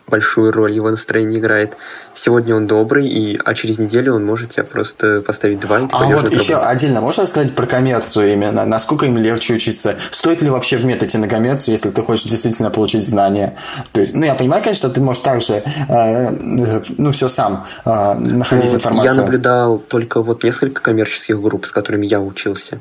[0.09, 1.77] большую роль его настроение играет.
[2.15, 5.95] Сегодня он добрый, и, а через неделю он может тебя просто поставить два, и ты
[5.95, 8.65] А вот еще отдельно можно рассказать про коммерцию именно?
[8.65, 9.97] Насколько им легче учиться?
[10.11, 13.57] Стоит ли вообще в методе на коммерцию, если ты хочешь действительно получить знания?
[13.93, 18.15] То есть, ну, я понимаю, конечно, что ты можешь также, э, ну, все сам э,
[18.15, 19.15] находить ну, информацию.
[19.15, 22.81] Я наблюдал только вот несколько коммерческих групп, с которыми я учился.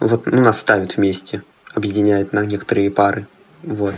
[0.00, 1.42] Вот, ну, нас ставят вместе,
[1.74, 3.26] объединяют на некоторые пары.
[3.62, 3.94] Вот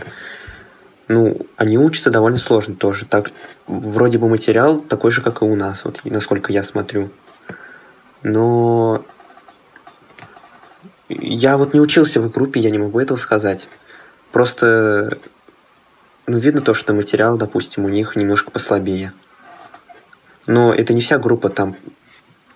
[1.09, 3.05] ну, они учатся довольно сложно тоже.
[3.05, 3.31] Так,
[3.67, 7.09] вроде бы материал такой же, как и у нас, вот насколько я смотрю.
[8.21, 9.03] Но
[11.09, 13.67] я вот не учился в группе, я не могу этого сказать.
[14.31, 15.17] Просто,
[16.27, 19.11] ну, видно то, что материал, допустим, у них немножко послабее.
[20.45, 21.75] Но это не вся группа, там,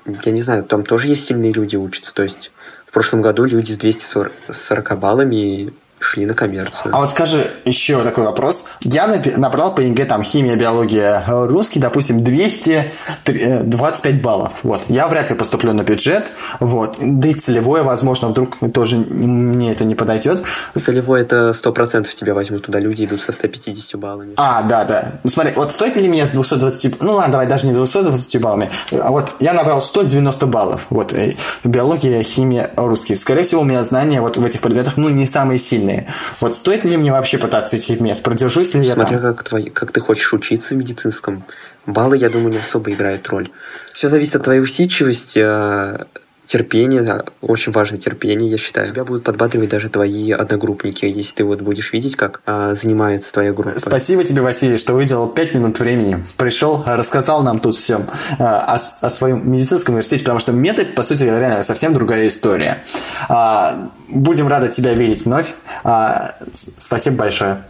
[0.06, 2.14] я не знаю, там тоже есть сильные люди учатся.
[2.14, 2.52] То есть
[2.86, 5.74] в прошлом году люди с 240 баллами
[6.04, 6.94] шли на коммерцию.
[6.96, 8.66] А вот скажи еще такой вопрос.
[8.82, 14.52] Я набрал по ЕГЭ там химия, биология, русский, допустим, 225 э, баллов.
[14.64, 14.82] Вот.
[14.90, 16.32] Я вряд ли поступлю на бюджет.
[16.60, 16.98] Вот.
[17.00, 20.44] Да и целевое, возможно, вдруг тоже мне это не подойдет.
[20.76, 22.80] Целевое это 100% тебя возьмут туда.
[22.80, 24.34] Люди идут со 150 баллами.
[24.38, 25.14] А, да, да.
[25.24, 27.02] Ну смотри, вот стоит ли мне с 220...
[27.02, 28.70] Ну ладно, давай даже не 220 баллами.
[28.92, 30.86] А вот я набрал 190 баллов.
[30.90, 31.14] Вот.
[31.14, 31.34] Э,
[31.64, 33.16] биология, химия, русский.
[33.16, 36.08] Скорее всего, у меня знания вот в этих предметах, ну, не самые сильные сильные.
[36.40, 38.22] Вот стоит ли мне вообще пытаться идти в мед?
[38.22, 39.34] Продержусь ли я Смотря там?
[39.34, 41.44] как, твой, как ты хочешь учиться в медицинском.
[41.86, 43.50] Баллы, я думаю, не особо играют роль.
[43.94, 46.08] Все зависит от твоей усидчивости, а,
[46.46, 48.88] терпение, очень важно терпение, я считаю.
[48.88, 53.54] Тебя будут подбадривать даже твои одногруппники, если ты вот будешь видеть, как а, занимается твоя
[53.54, 53.80] группа.
[53.80, 56.24] Спасибо тебе, Василий, что выделил 5 минут времени.
[56.38, 58.06] Пришел, рассказал нам тут все
[58.40, 62.84] а, о, о своем медицинском университете, потому что метод, по сути, реально совсем другая история.
[63.30, 65.54] А, будем рады тебя видеть вновь.
[65.84, 67.64] А, спасибо большое.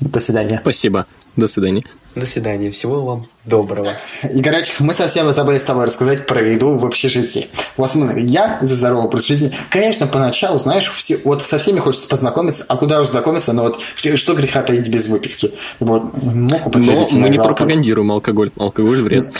[0.00, 0.58] До свидания.
[0.62, 1.06] Спасибо.
[1.36, 1.84] До свидания.
[2.14, 2.70] До свидания.
[2.70, 3.92] Всего вам доброго.
[4.34, 7.48] И, короче, мы совсем забыли с тобой рассказать про еду в общежитии.
[7.76, 9.52] Вот смотри, я за здоровый образ жизни.
[9.68, 13.80] Конечно, поначалу, знаешь, все, вот со всеми хочется познакомиться, а куда уж знакомиться, но вот
[13.96, 15.52] что греха таить без выпивки.
[15.80, 18.50] Вот, мог Но мы не пропагандируем алкоголь.
[18.56, 19.34] Алкоголь вред.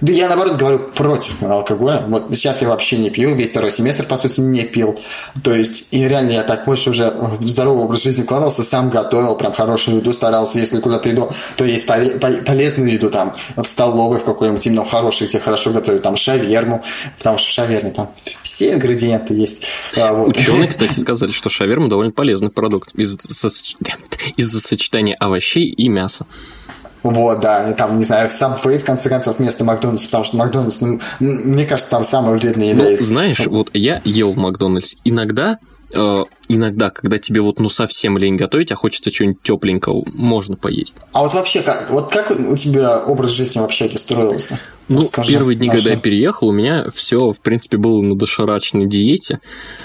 [0.00, 2.04] Да я, наоборот, говорю против алкоголя.
[2.06, 5.00] Вот сейчас я вообще не пью, весь второй семестр, по сути, не пил.
[5.42, 9.34] То есть, и реально я так больше уже в здоровый образ жизни вкладывался, сам готовил,
[9.34, 11.86] прям хорошую еду старался, если куда-то иду, то есть
[12.18, 16.82] полезную еду там, в столовой в какой-нибудь именно хороший, тебе хорошо готовят, там шаверму,
[17.18, 18.10] потому что в шаверме там
[18.42, 19.64] все ингредиенты есть.
[19.96, 20.36] А, вот.
[20.36, 23.18] Ученые, кстати, сказали, что шаверма довольно полезный продукт из-за
[24.36, 26.26] из сочетания овощей и мяса.
[27.02, 30.36] Вот, да, и там, не знаю, сам Фрей, в конце концов, вместо Макдональдса, потому что
[30.36, 33.02] Макдональдс, ну, мне кажется, там самая вредная еда ну, есть.
[33.02, 34.96] Знаешь, вот я ел в Макдональдс.
[35.04, 35.58] Иногда
[35.92, 40.96] иногда, когда тебе вот ну совсем лень готовить, а хочется чего-нибудь тепленького, можно поесть.
[41.12, 44.58] А вот вообще, как, вот как у тебя образ жизни в общаге строился?
[44.88, 45.78] Ну, Скажи, первые дни, наши.
[45.78, 49.40] когда я переехал, у меня все, в принципе, было на доширачной диете.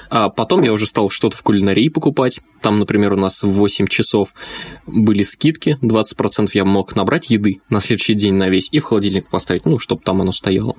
[0.10, 2.40] А потом я уже стал что-то в кулинарии покупать.
[2.62, 4.34] Там, например, у нас в 8 часов
[4.86, 9.28] были скидки, 20% я мог набрать еды на следующий день на весь и в холодильник
[9.30, 10.76] поставить, ну, чтобы там оно стояло.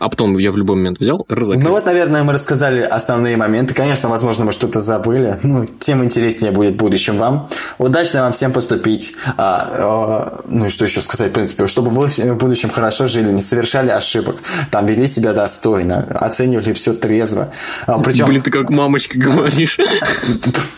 [0.00, 1.68] А потом я в любой момент взял, разогрел.
[1.68, 3.74] Ну вот, наверное, мы рассказали основные моменты.
[3.74, 5.38] Конечно, возможно, мы что-то забыли.
[5.42, 7.48] Ну, тем интереснее будет в будущем вам.
[7.78, 9.14] Удачно вам всем поступить.
[9.36, 13.30] А, а, ну и что еще сказать, в принципе, чтобы вы в будущем хорошо жили,
[13.30, 14.36] не совершали ошибок,
[14.70, 17.52] там вели себя достойно, оценивали все трезво.
[17.86, 18.24] А, причем...
[18.24, 19.78] Блин, ты как мамочка говоришь.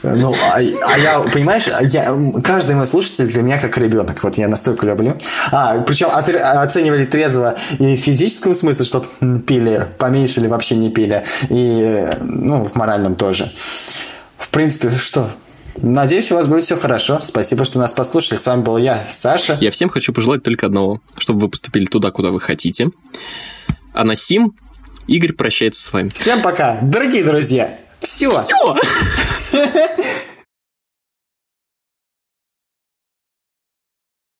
[0.02, 2.12] Ну, а, а я, понимаешь, я,
[2.42, 4.20] каждый мой слушатель для меня как ребенок.
[4.24, 5.16] Вот я настолько люблю.
[5.52, 9.06] А, причем оценивали трезво и в физическом смысле, что
[9.46, 13.52] пили поменьше или вообще не пили, и, ну, в моральном тоже.
[14.38, 15.30] В принципе, что,
[15.76, 17.20] Надеюсь, у вас будет все хорошо.
[17.22, 18.38] Спасибо, что нас послушали.
[18.38, 19.56] С вами был я, Саша.
[19.60, 22.90] Я всем хочу пожелать только одного, чтобы вы поступили туда, куда вы хотите.
[23.94, 24.52] А на сим
[25.06, 26.10] Игорь прощается с вами.
[26.10, 27.78] Всем пока, дорогие друзья.
[28.00, 28.30] Все.
[28.42, 28.76] Все.